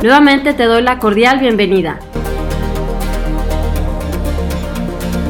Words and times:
Nuevamente 0.00 0.54
te 0.54 0.62
doy 0.62 0.82
la 0.82 1.00
cordial 1.00 1.40
bienvenida. 1.40 1.98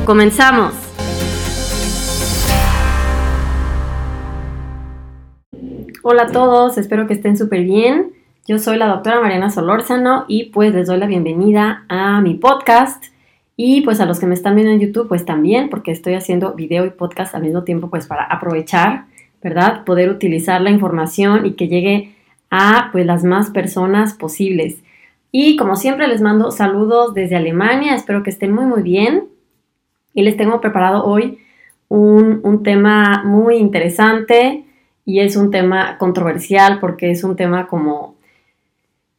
Comenzamos. 0.04 0.74
Hola 6.02 6.24
a 6.24 6.26
todos, 6.26 6.76
espero 6.76 7.06
que 7.06 7.14
estén 7.14 7.38
súper 7.38 7.64
bien. 7.64 8.12
Yo 8.46 8.58
soy 8.58 8.76
la 8.76 8.88
doctora 8.88 9.22
Mariana 9.22 9.48
Solórzano 9.48 10.26
y 10.28 10.50
pues 10.50 10.74
les 10.74 10.86
doy 10.86 10.98
la 10.98 11.06
bienvenida 11.06 11.86
a 11.88 12.20
mi 12.20 12.34
podcast. 12.34 13.02
Y 13.56 13.80
pues 13.80 14.00
a 14.00 14.04
los 14.06 14.20
que 14.20 14.26
me 14.26 14.34
están 14.34 14.54
viendo 14.54 14.72
en 14.72 14.80
YouTube, 14.80 15.08
pues 15.08 15.24
también, 15.24 15.70
porque 15.70 15.92
estoy 15.92 16.12
haciendo 16.12 16.52
video 16.52 16.84
y 16.84 16.90
podcast 16.90 17.34
al 17.34 17.40
mismo 17.40 17.64
tiempo, 17.64 17.88
pues 17.88 18.06
para 18.06 18.24
aprovechar, 18.24 19.06
¿verdad? 19.42 19.84
Poder 19.86 20.10
utilizar 20.10 20.60
la 20.60 20.68
información 20.68 21.46
y 21.46 21.52
que 21.52 21.68
llegue 21.68 22.17
a 22.50 22.88
pues 22.92 23.06
las 23.06 23.24
más 23.24 23.50
personas 23.50 24.14
posibles. 24.14 24.82
Y 25.30 25.56
como 25.56 25.76
siempre 25.76 26.08
les 26.08 26.20
mando 26.20 26.50
saludos 26.50 27.14
desde 27.14 27.36
Alemania, 27.36 27.94
espero 27.94 28.22
que 28.22 28.30
estén 28.30 28.52
muy 28.52 28.66
muy 28.66 28.82
bien 28.82 29.28
y 30.14 30.22
les 30.22 30.36
tengo 30.36 30.60
preparado 30.60 31.04
hoy 31.04 31.38
un, 31.88 32.40
un 32.42 32.62
tema 32.62 33.22
muy 33.24 33.56
interesante 33.56 34.64
y 35.04 35.20
es 35.20 35.36
un 35.36 35.50
tema 35.50 35.98
controversial 35.98 36.80
porque 36.80 37.10
es 37.10 37.24
un 37.24 37.36
tema 37.36 37.66
como 37.66 38.18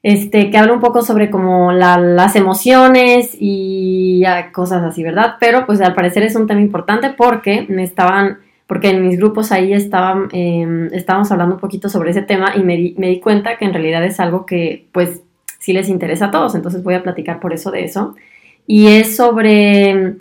este 0.02 0.50
que 0.50 0.57
habla 0.57 0.73
un 0.73 0.80
poco 0.80 1.02
sobre 1.02 1.30
como 1.30 1.72
las 1.72 2.35
emociones 2.35 3.35
y 3.39 4.23
cosas 4.53 4.83
así, 4.83 5.03
¿verdad? 5.03 5.35
Pero 5.39 5.66
pues 5.66 5.81
al 5.81 5.94
parecer 5.94 6.23
es 6.23 6.35
un 6.35 6.47
tema 6.47 6.61
importante 6.61 7.09
porque 7.09 7.66
me 7.69 7.83
estaban 7.83 8.39
porque 8.70 8.92
en 8.92 9.02
mis 9.02 9.17
grupos 9.17 9.52
ahí 9.52 9.73
em, 9.73 10.94
estábamos 10.94 11.31
hablando 11.31 11.56
un 11.56 11.59
poquito 11.59 11.89
sobre 11.89 12.12
ese 12.12 12.22
tema 12.22 12.53
y 12.56 12.62
me 12.62 12.78
di, 12.78 12.94
me 13.00 13.08
di 13.08 13.20
cuenta 13.20 13.58
que 13.58 13.66
en 13.66 13.73
realidad 13.73 14.06
es 14.06 14.20
algo 14.20 14.45
que 14.45 14.86
pues 14.92 15.23
sí 15.58 15.74
les 15.74 15.90
interesa 15.90 16.25
a 16.25 16.31
todos, 16.31 16.53
entonces 16.53 16.84
voy 16.84 16.94
a 16.94 17.02
platicar 17.02 17.40
por 17.40 17.52
eso 17.52 17.72
de 17.72 17.84
eso. 17.84 18.16
Y 18.68 18.90
es 18.90 19.16
sobre, 19.16 20.18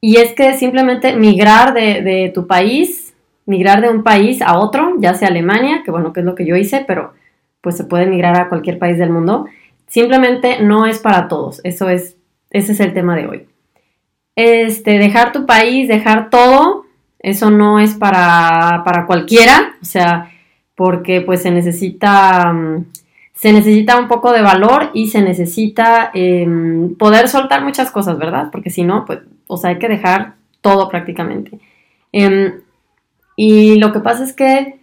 y 0.00 0.16
es 0.16 0.32
que 0.32 0.54
simplemente 0.54 1.14
migrar 1.14 1.74
de, 1.74 2.00
de 2.00 2.32
tu 2.34 2.46
país, 2.46 3.14
migrar 3.44 3.82
de 3.82 3.90
un 3.90 4.02
país 4.02 4.40
a 4.40 4.58
otro, 4.58 4.94
ya 4.98 5.12
sea 5.12 5.28
Alemania, 5.28 5.82
que 5.84 5.90
bueno, 5.90 6.14
que 6.14 6.20
es 6.20 6.26
lo 6.26 6.34
que 6.34 6.46
yo 6.46 6.56
hice, 6.56 6.86
pero 6.86 7.12
pues 7.60 7.76
se 7.76 7.84
puede 7.84 8.06
migrar 8.06 8.40
a 8.40 8.48
cualquier 8.48 8.78
país 8.78 8.96
del 8.96 9.10
mundo, 9.10 9.44
simplemente 9.88 10.62
no 10.62 10.86
es 10.86 11.00
para 11.00 11.28
todos, 11.28 11.60
eso 11.64 11.90
es, 11.90 12.16
ese 12.48 12.72
es 12.72 12.80
el 12.80 12.94
tema 12.94 13.14
de 13.14 13.26
hoy. 13.26 13.46
Este, 14.36 14.98
dejar 14.98 15.32
tu 15.32 15.44
país, 15.44 15.86
dejar 15.86 16.30
todo, 16.30 16.83
eso 17.24 17.50
no 17.50 17.80
es 17.80 17.94
para, 17.94 18.82
para 18.84 19.06
cualquiera, 19.06 19.76
o 19.80 19.84
sea, 19.84 20.30
porque 20.74 21.22
pues 21.22 21.40
se 21.40 21.50
necesita, 21.50 22.52
mm, 22.52 22.84
se 23.32 23.52
necesita 23.54 23.98
un 23.98 24.08
poco 24.08 24.30
de 24.32 24.42
valor 24.42 24.90
y 24.92 25.08
se 25.08 25.22
necesita 25.22 26.10
em, 26.12 26.94
poder 26.96 27.28
soltar 27.28 27.64
muchas 27.64 27.90
cosas, 27.90 28.18
¿verdad? 28.18 28.50
Porque 28.52 28.68
si 28.68 28.84
no, 28.84 29.06
pues, 29.06 29.20
o 29.46 29.56
sea, 29.56 29.70
hay 29.70 29.78
que 29.78 29.88
dejar 29.88 30.34
todo 30.60 30.90
prácticamente. 30.90 31.58
Em, 32.12 32.60
y 33.36 33.76
lo 33.78 33.90
que 33.92 34.00
pasa 34.00 34.22
es 34.22 34.34
que, 34.34 34.80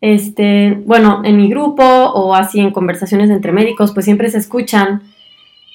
este, 0.00 0.80
bueno, 0.86 1.22
en 1.24 1.36
mi 1.38 1.48
grupo 1.48 1.82
o 1.82 2.36
así 2.36 2.60
en 2.60 2.70
conversaciones 2.70 3.30
entre 3.30 3.50
médicos, 3.50 3.92
pues 3.92 4.04
siempre 4.04 4.30
se 4.30 4.38
escuchan 4.38 5.02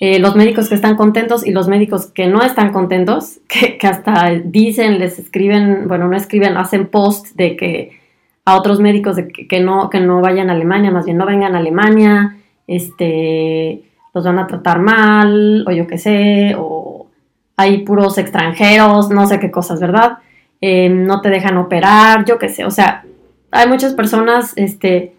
eh, 0.05 0.19
los 0.19 0.35
médicos 0.35 0.67
que 0.67 0.75
están 0.75 0.97
contentos 0.97 1.47
y 1.47 1.51
los 1.51 1.69
médicos 1.69 2.07
que 2.07 2.27
no 2.27 2.41
están 2.41 2.73
contentos, 2.73 3.39
que, 3.47 3.87
hasta 3.87 4.31
dicen, 4.43 4.99
les 4.99 5.17
escriben, 5.17 5.87
bueno, 5.87 6.09
no 6.09 6.17
escriben, 6.17 6.57
hacen 6.57 6.87
post 6.87 7.27
de 7.37 7.55
que 7.55 8.01
a 8.43 8.57
otros 8.57 8.81
médicos 8.81 9.15
de 9.15 9.29
que, 9.29 9.61
no, 9.61 9.89
que 9.89 10.01
no 10.01 10.19
vayan 10.19 10.49
a 10.49 10.53
Alemania, 10.53 10.91
más 10.91 11.05
bien 11.05 11.15
no 11.15 11.25
vengan 11.25 11.55
a 11.55 11.59
Alemania, 11.59 12.35
este, 12.67 13.83
los 14.13 14.25
van 14.25 14.39
a 14.39 14.47
tratar 14.47 14.79
mal, 14.79 15.63
o 15.65 15.71
yo 15.71 15.87
qué 15.87 15.97
sé, 15.97 16.53
o 16.57 17.07
hay 17.55 17.85
puros 17.85 18.17
extranjeros, 18.17 19.09
no 19.09 19.25
sé 19.25 19.39
qué 19.39 19.51
cosas, 19.51 19.79
¿verdad? 19.79 20.17
Eh, 20.59 20.89
no 20.89 21.21
te 21.21 21.29
dejan 21.29 21.55
operar, 21.55 22.25
yo 22.25 22.37
qué 22.39 22.49
sé, 22.49 22.65
o 22.65 22.71
sea, 22.71 23.05
hay 23.51 23.69
muchas 23.69 23.93
personas, 23.93 24.51
este, 24.57 25.15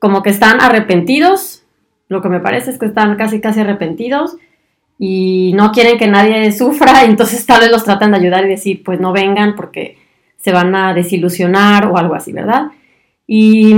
como 0.00 0.24
que 0.24 0.30
están 0.30 0.60
arrepentidos 0.60 1.62
lo 2.08 2.22
que 2.22 2.28
me 2.28 2.40
parece 2.40 2.70
es 2.70 2.78
que 2.78 2.86
están 2.86 3.16
casi 3.16 3.40
casi 3.40 3.60
arrepentidos 3.60 4.36
y 4.98 5.52
no 5.54 5.72
quieren 5.72 5.98
que 5.98 6.06
nadie 6.06 6.52
sufra, 6.52 7.04
entonces 7.04 7.44
tal 7.46 7.60
vez 7.60 7.70
los 7.70 7.84
tratan 7.84 8.12
de 8.12 8.18
ayudar 8.18 8.44
y 8.44 8.48
decir, 8.48 8.82
pues 8.84 9.00
no 9.00 9.12
vengan 9.12 9.54
porque 9.56 9.98
se 10.36 10.52
van 10.52 10.74
a 10.74 10.94
desilusionar 10.94 11.86
o 11.86 11.96
algo 11.96 12.14
así, 12.14 12.32
¿verdad? 12.32 12.68
Y 13.26 13.74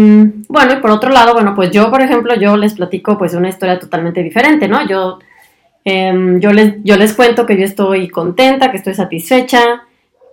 bueno, 0.49 0.75
y 0.75 0.77
por 0.77 0.91
otro 0.91 1.11
lado, 1.11 1.33
bueno, 1.33 1.55
pues 1.55 1.71
yo, 1.71 1.91
por 1.91 2.03
ejemplo, 2.03 2.35
yo 2.37 2.57
les 2.57 2.75
platico 2.75 3.17
pues 3.17 3.33
una 3.35 3.49
historia 3.49 3.79
totalmente 3.79 4.23
diferente, 4.23 4.69
¿no? 4.69 4.87
Yo, 4.87 5.19
em, 5.85 6.39
yo, 6.41 6.53
les, 6.53 6.75
yo 6.85 6.97
les 6.97 7.15
cuento 7.15 7.47
que 7.47 7.57
yo 7.57 7.65
estoy 7.65 8.09
contenta, 8.09 8.71
que 8.71 8.77
estoy 8.77 8.95
satisfecha, 8.95 9.85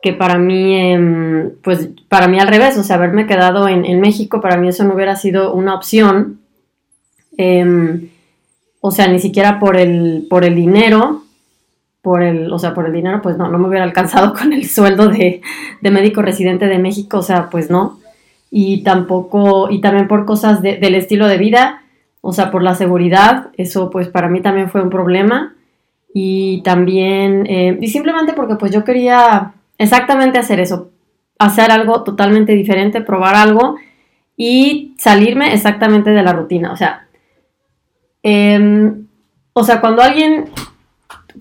que 0.01 0.11
para 0.11 0.37
mí, 0.37 0.77
em, 0.77 1.51
pues 1.63 1.89
para 2.09 2.27
mí 2.27 2.39
al 2.39 2.49
revés, 2.49 2.77
o 2.77 2.83
sea, 2.83 2.97
haberme 2.97 3.25
quedado 3.25 3.69
en, 3.69 3.85
en 3.85 4.01
México, 4.01 4.41
para 4.41 4.57
mí 4.57 4.67
eso 4.67 4.83
no 4.83 4.95
hubiera 4.95 5.15
sido 5.15 5.53
una 5.53 5.73
opción, 5.75 6.41
Em, 7.37 8.09
o 8.81 8.91
sea, 8.91 9.07
ni 9.07 9.19
siquiera 9.19 9.59
por 9.59 9.77
el, 9.77 10.27
por 10.29 10.45
el 10.45 10.55
dinero, 10.55 11.23
por 12.01 12.21
el, 12.21 12.53
o 12.53 12.59
sea, 12.59 12.75
por 12.75 12.85
el 12.85 12.93
dinero, 12.93 13.19
pues 13.23 13.35
no, 13.35 13.47
no 13.47 13.57
me 13.57 13.67
hubiera 13.67 13.83
alcanzado 13.83 14.33
con 14.39 14.53
el 14.53 14.69
sueldo 14.69 15.07
de, 15.07 15.41
médico 15.81 16.21
residente 16.21 16.67
de 16.67 16.77
México, 16.77 17.17
o 17.17 17.23
sea, 17.23 17.49
pues 17.49 17.71
no. 17.71 17.99
Y 18.51 18.83
tampoco, 18.83 19.71
y 19.71 19.81
también 19.81 20.07
por 20.07 20.25
cosas 20.25 20.61
del 20.61 20.95
estilo 20.95 21.27
de 21.27 21.37
vida, 21.37 21.81
o 22.21 22.31
sea, 22.31 22.51
por 22.51 22.63
la 22.63 22.75
seguridad, 22.75 23.49
eso 23.57 23.89
pues 23.89 24.07
para 24.07 24.29
mí 24.29 24.41
también 24.41 24.69
fue 24.69 24.81
un 24.81 24.89
problema. 24.89 25.55
Y 26.13 26.61
también, 26.61 27.45
eh, 27.49 27.77
y 27.81 27.87
simplemente 27.87 28.33
porque 28.33 28.55
pues 28.55 28.71
yo 28.71 28.83
quería 28.83 29.53
exactamente 29.77 30.37
hacer 30.37 30.59
eso, 30.59 30.91
hacer 31.39 31.71
algo 31.71 32.03
totalmente 32.03 32.53
diferente, 32.53 33.01
probar 33.01 33.35
algo 33.35 33.75
y 34.37 34.93
salirme 34.97 35.53
exactamente 35.53 36.11
de 36.11 36.23
la 36.23 36.33
rutina. 36.33 36.71
O 36.71 36.77
sea, 36.77 37.04
Em, 38.27 39.05
o 39.53 39.63
sea, 39.63 39.79
cuando 39.79 40.01
alguien, 40.01 40.45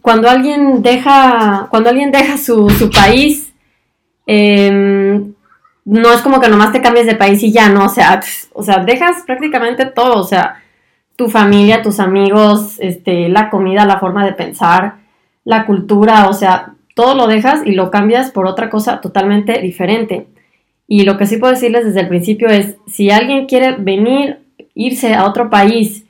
cuando 0.02 0.28
alguien 0.28 0.82
deja, 0.82 1.66
cuando 1.70 1.88
alguien 1.88 2.12
deja 2.12 2.36
su, 2.36 2.68
país, 2.94 3.54
em, 4.26 5.32
no 5.86 6.12
es 6.12 6.20
como 6.20 6.40
que 6.40 6.48
nomás 6.50 6.72
te 6.72 6.82
cambies 6.82 7.06
de 7.06 7.14
país 7.14 7.42
y 7.42 7.52
ya, 7.52 7.70
no, 7.70 7.86
o 7.86 7.88
sea, 7.88 8.20
o 8.52 8.62
sea, 8.62 8.84
dejas 8.84 9.22
prácticamente 9.24 9.86
todo, 9.86 10.20
o 10.20 10.24
sea, 10.24 10.62
tu 11.16 11.30
familia, 11.30 11.80
tus 11.80 12.00
amigos, 12.00 12.76
este, 12.80 13.30
la 13.30 13.48
comida, 13.48 13.86
la 13.86 13.98
forma 13.98 14.22
de 14.26 14.34
pensar, 14.34 14.96
la 15.44 15.64
cultura, 15.64 16.28
o 16.28 16.34
sea, 16.34 16.74
todo 16.94 17.14
lo 17.14 17.26
dejas 17.26 17.62
y 17.64 17.72
lo 17.72 17.90
cambias 17.90 18.30
por 18.30 18.46
otra 18.46 18.68
cosa 18.68 19.00
totalmente 19.00 19.58
diferente. 19.62 20.26
Y 20.86 21.04
lo 21.04 21.16
que 21.16 21.26
sí 21.26 21.38
puedo 21.38 21.54
decirles 21.54 21.86
desde 21.86 22.00
el 22.00 22.08
principio 22.08 22.48
es, 22.48 22.76
si 22.86 23.10
alguien 23.10 23.46
quiere 23.46 23.72
venir, 23.72 24.40
irse 24.74 25.14
a 25.14 25.24
otro 25.24 25.48
país 25.48 26.03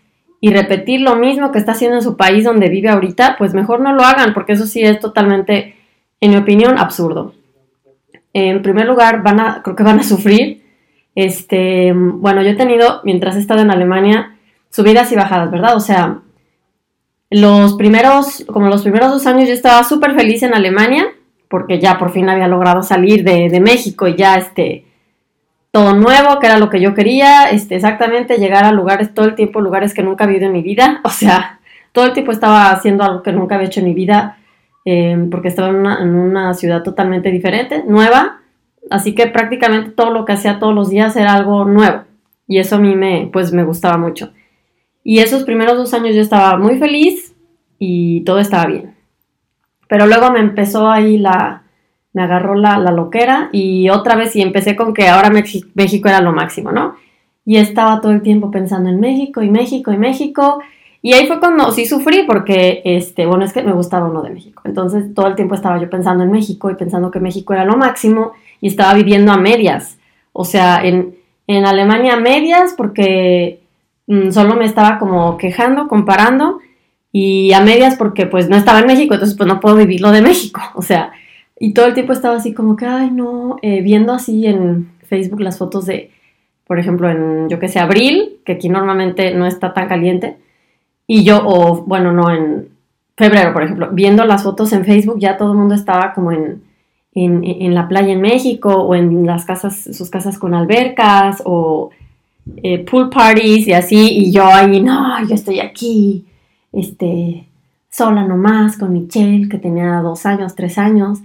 y 0.44 0.50
repetir 0.50 1.00
lo 1.00 1.16
mismo 1.16 1.52
que 1.52 1.58
está 1.58 1.72
haciendo 1.72 1.96
en 1.96 2.02
su 2.02 2.18
país 2.18 2.44
donde 2.44 2.68
vive 2.68 2.90
ahorita, 2.90 3.36
pues 3.38 3.54
mejor 3.54 3.80
no 3.80 3.94
lo 3.94 4.02
hagan, 4.02 4.34
porque 4.34 4.52
eso 4.52 4.66
sí 4.66 4.82
es 4.82 5.00
totalmente, 5.00 5.74
en 6.20 6.32
mi 6.32 6.36
opinión, 6.36 6.76
absurdo. 6.76 7.32
En 8.34 8.60
primer 8.60 8.86
lugar, 8.86 9.22
van 9.22 9.40
a, 9.40 9.62
creo 9.62 9.74
que 9.74 9.82
van 9.82 10.00
a 10.00 10.02
sufrir. 10.12 10.62
Este, 11.14 11.94
bueno, 11.94 12.42
yo 12.42 12.50
he 12.50 12.56
tenido, 12.56 13.00
mientras 13.04 13.36
he 13.36 13.38
estado 13.38 13.62
en 13.62 13.70
Alemania, 13.70 14.36
subidas 14.68 15.10
y 15.12 15.16
bajadas, 15.16 15.50
¿verdad? 15.50 15.76
O 15.76 15.80
sea, 15.80 16.18
los 17.30 17.72
primeros, 17.76 18.44
como 18.52 18.68
los 18.68 18.82
primeros 18.82 19.12
dos 19.12 19.26
años 19.26 19.48
yo 19.48 19.54
estaba 19.54 19.82
súper 19.82 20.14
feliz 20.14 20.42
en 20.42 20.52
Alemania, 20.52 21.06
porque 21.48 21.80
ya 21.80 21.96
por 21.96 22.12
fin 22.12 22.28
había 22.28 22.48
logrado 22.48 22.82
salir 22.82 23.24
de, 23.24 23.48
de, 23.48 23.60
México 23.60 24.08
y 24.08 24.14
ya 24.14 24.36
este, 24.36 24.84
todo 25.74 25.92
nuevo, 25.92 26.38
que 26.38 26.46
era 26.46 26.60
lo 26.60 26.70
que 26.70 26.80
yo 26.80 26.94
quería, 26.94 27.50
este, 27.50 27.74
exactamente 27.74 28.38
llegar 28.38 28.64
a 28.64 28.70
lugares 28.70 29.12
todo 29.12 29.26
el 29.26 29.34
tiempo, 29.34 29.60
lugares 29.60 29.92
que 29.92 30.04
nunca 30.04 30.22
había 30.22 30.36
ido 30.36 30.46
en 30.46 30.52
mi 30.52 30.62
vida, 30.62 31.00
o 31.04 31.08
sea, 31.08 31.58
todo 31.90 32.04
el 32.04 32.12
tiempo 32.12 32.30
estaba 32.30 32.70
haciendo 32.70 33.02
algo 33.02 33.24
que 33.24 33.32
nunca 33.32 33.56
había 33.56 33.66
hecho 33.66 33.80
en 33.80 33.86
mi 33.86 33.92
vida, 33.92 34.38
eh, 34.84 35.18
porque 35.32 35.48
estaba 35.48 35.70
en 35.70 35.74
una, 35.74 36.00
en 36.00 36.14
una 36.14 36.54
ciudad 36.54 36.84
totalmente 36.84 37.32
diferente, 37.32 37.82
nueva, 37.88 38.38
así 38.88 39.16
que 39.16 39.26
prácticamente 39.26 39.90
todo 39.90 40.12
lo 40.12 40.24
que 40.24 40.34
hacía 40.34 40.60
todos 40.60 40.76
los 40.76 40.90
días 40.90 41.16
era 41.16 41.34
algo 41.34 41.64
nuevo, 41.64 42.04
y 42.46 42.58
eso 42.60 42.76
a 42.76 42.78
mí 42.78 42.94
me, 42.94 43.28
pues, 43.32 43.52
me 43.52 43.64
gustaba 43.64 43.98
mucho. 43.98 44.32
Y 45.02 45.18
esos 45.18 45.42
primeros 45.42 45.76
dos 45.76 45.92
años 45.92 46.14
yo 46.14 46.22
estaba 46.22 46.56
muy 46.56 46.78
feliz 46.78 47.34
y 47.80 48.20
todo 48.20 48.38
estaba 48.38 48.66
bien. 48.66 48.94
Pero 49.88 50.06
luego 50.06 50.30
me 50.30 50.38
empezó 50.38 50.88
ahí 50.88 51.18
la, 51.18 51.63
me 52.14 52.22
agarró 52.22 52.54
la, 52.54 52.78
la 52.78 52.90
loquera 52.90 53.50
y 53.52 53.90
otra 53.90 54.16
vez 54.16 54.34
y 54.34 54.40
empecé 54.40 54.74
con 54.76 54.94
que 54.94 55.08
ahora 55.08 55.30
México 55.30 56.08
era 56.08 56.22
lo 56.22 56.32
máximo, 56.32 56.72
¿no? 56.72 56.96
Y 57.44 57.58
estaba 57.58 58.00
todo 58.00 58.12
el 58.12 58.22
tiempo 58.22 58.50
pensando 58.50 58.88
en 58.88 59.00
México 59.00 59.42
y 59.42 59.50
México 59.50 59.92
y 59.92 59.98
México. 59.98 60.60
Y 61.02 61.12
ahí 61.12 61.26
fue 61.26 61.38
cuando 61.38 61.70
sí 61.72 61.84
sufrí 61.84 62.22
porque, 62.26 62.80
este, 62.84 63.26
bueno, 63.26 63.44
es 63.44 63.52
que 63.52 63.62
me 63.62 63.72
gustaba 63.72 64.08
uno 64.08 64.22
de 64.22 64.30
México. 64.30 64.62
Entonces 64.64 65.12
todo 65.12 65.26
el 65.26 65.34
tiempo 65.34 65.54
estaba 65.54 65.78
yo 65.78 65.90
pensando 65.90 66.24
en 66.24 66.30
México 66.30 66.70
y 66.70 66.76
pensando 66.76 67.10
que 67.10 67.20
México 67.20 67.52
era 67.52 67.66
lo 67.66 67.76
máximo 67.76 68.32
y 68.62 68.68
estaba 68.68 68.94
viviendo 68.94 69.30
a 69.30 69.36
medias. 69.36 69.98
O 70.32 70.46
sea, 70.46 70.82
en, 70.82 71.14
en 71.46 71.66
Alemania 71.66 72.14
a 72.14 72.20
medias 72.20 72.72
porque 72.74 73.60
Mm, 74.06 74.32
solo 74.32 74.54
me 74.56 74.66
estaba 74.66 74.98
como 74.98 75.36
quejando, 75.38 75.88
comparando 75.88 76.60
y 77.12 77.52
a 77.52 77.60
medias 77.60 77.96
porque 77.96 78.26
pues 78.26 78.48
no 78.48 78.56
estaba 78.56 78.80
en 78.80 78.86
México, 78.86 79.14
entonces 79.14 79.36
pues 79.36 79.46
no 79.48 79.60
puedo 79.60 79.76
vivir 79.76 80.00
lo 80.00 80.10
de 80.10 80.22
México, 80.22 80.60
o 80.74 80.82
sea, 80.82 81.12
y 81.58 81.72
todo 81.72 81.86
el 81.86 81.94
tiempo 81.94 82.12
estaba 82.12 82.36
así 82.36 82.52
como 82.52 82.76
que, 82.76 82.86
ay 82.86 83.10
no, 83.10 83.56
eh, 83.62 83.80
viendo 83.82 84.12
así 84.12 84.46
en 84.46 84.90
Facebook 85.06 85.40
las 85.40 85.58
fotos 85.58 85.86
de, 85.86 86.10
por 86.66 86.78
ejemplo, 86.78 87.08
en, 87.10 87.48
yo 87.48 87.58
que 87.58 87.68
sé, 87.68 87.78
abril, 87.78 88.40
que 88.44 88.52
aquí 88.52 88.68
normalmente 88.68 89.34
no 89.34 89.46
está 89.46 89.72
tan 89.72 89.88
caliente, 89.88 90.36
y 91.06 91.24
yo, 91.24 91.42
o 91.44 91.82
bueno, 91.82 92.12
no, 92.12 92.30
en 92.30 92.68
febrero, 93.16 93.52
por 93.52 93.62
ejemplo, 93.62 93.90
viendo 93.92 94.24
las 94.24 94.42
fotos 94.42 94.72
en 94.72 94.84
Facebook, 94.84 95.18
ya 95.18 95.36
todo 95.36 95.52
el 95.52 95.58
mundo 95.58 95.74
estaba 95.74 96.12
como 96.12 96.32
en, 96.32 96.62
en, 97.14 97.44
en 97.44 97.74
la 97.74 97.86
playa 97.88 98.12
en 98.12 98.20
México, 98.20 98.74
o 98.74 98.94
en 98.94 99.26
las 99.26 99.44
casas, 99.44 99.88
sus 99.92 100.10
casas 100.10 100.38
con 100.38 100.54
albercas, 100.54 101.42
o 101.44 101.90
eh, 102.62 102.84
pool 102.84 103.10
parties 103.10 103.68
y 103.68 103.72
así, 103.72 104.18
y 104.18 104.32
yo 104.32 104.46
ahí, 104.46 104.80
no, 104.80 105.24
yo 105.26 105.34
estoy 105.34 105.60
aquí, 105.60 106.24
este, 106.72 107.46
sola 107.90 108.24
nomás 108.24 108.76
con 108.76 108.92
Michelle, 108.92 109.48
que 109.48 109.58
tenía 109.58 110.00
dos 110.00 110.26
años, 110.26 110.54
tres 110.54 110.78
años, 110.78 111.20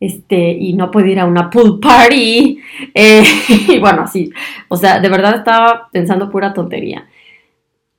este, 0.00 0.50
y 0.50 0.74
no 0.74 0.90
pude 0.90 1.10
ir 1.10 1.20
a 1.20 1.24
una 1.24 1.50
pool 1.50 1.80
party, 1.80 2.60
eh, 2.94 3.24
y 3.68 3.78
bueno, 3.78 4.02
así, 4.02 4.30
o 4.68 4.76
sea, 4.76 5.00
de 5.00 5.08
verdad 5.08 5.36
estaba 5.36 5.88
pensando 5.92 6.30
pura 6.30 6.52
tontería. 6.52 7.06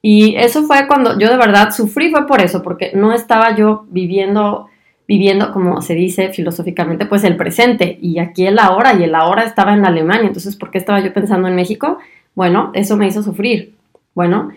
Y 0.01 0.35
eso 0.35 0.63
fue 0.63 0.87
cuando 0.87 1.19
yo 1.19 1.29
de 1.29 1.37
verdad 1.37 1.71
sufrí, 1.71 2.11
fue 2.11 2.27
por 2.27 2.41
eso, 2.41 2.61
porque 2.61 2.91
no 2.93 3.13
estaba 3.13 3.55
yo 3.55 3.85
viviendo, 3.89 4.67
viviendo, 5.07 5.51
como 5.51 5.81
se 5.81 5.95
dice 5.95 6.29
filosóficamente, 6.29 7.05
pues 7.07 7.23
el 7.23 7.35
presente, 7.35 7.97
y 8.01 8.19
aquí 8.19 8.45
el 8.45 8.59
ahora, 8.59 8.93
y 8.93 9.03
el 9.03 9.15
ahora 9.15 9.43
estaba 9.43 9.73
en 9.73 9.85
Alemania, 9.85 10.27
entonces, 10.27 10.55
¿por 10.55 10.71
qué 10.71 10.77
estaba 10.77 10.99
yo 11.01 11.11
pensando 11.13 11.47
en 11.47 11.55
México? 11.55 11.97
Bueno, 12.35 12.71
eso 12.73 12.95
me 12.95 13.07
hizo 13.07 13.23
sufrir. 13.23 13.73
Bueno, 14.13 14.51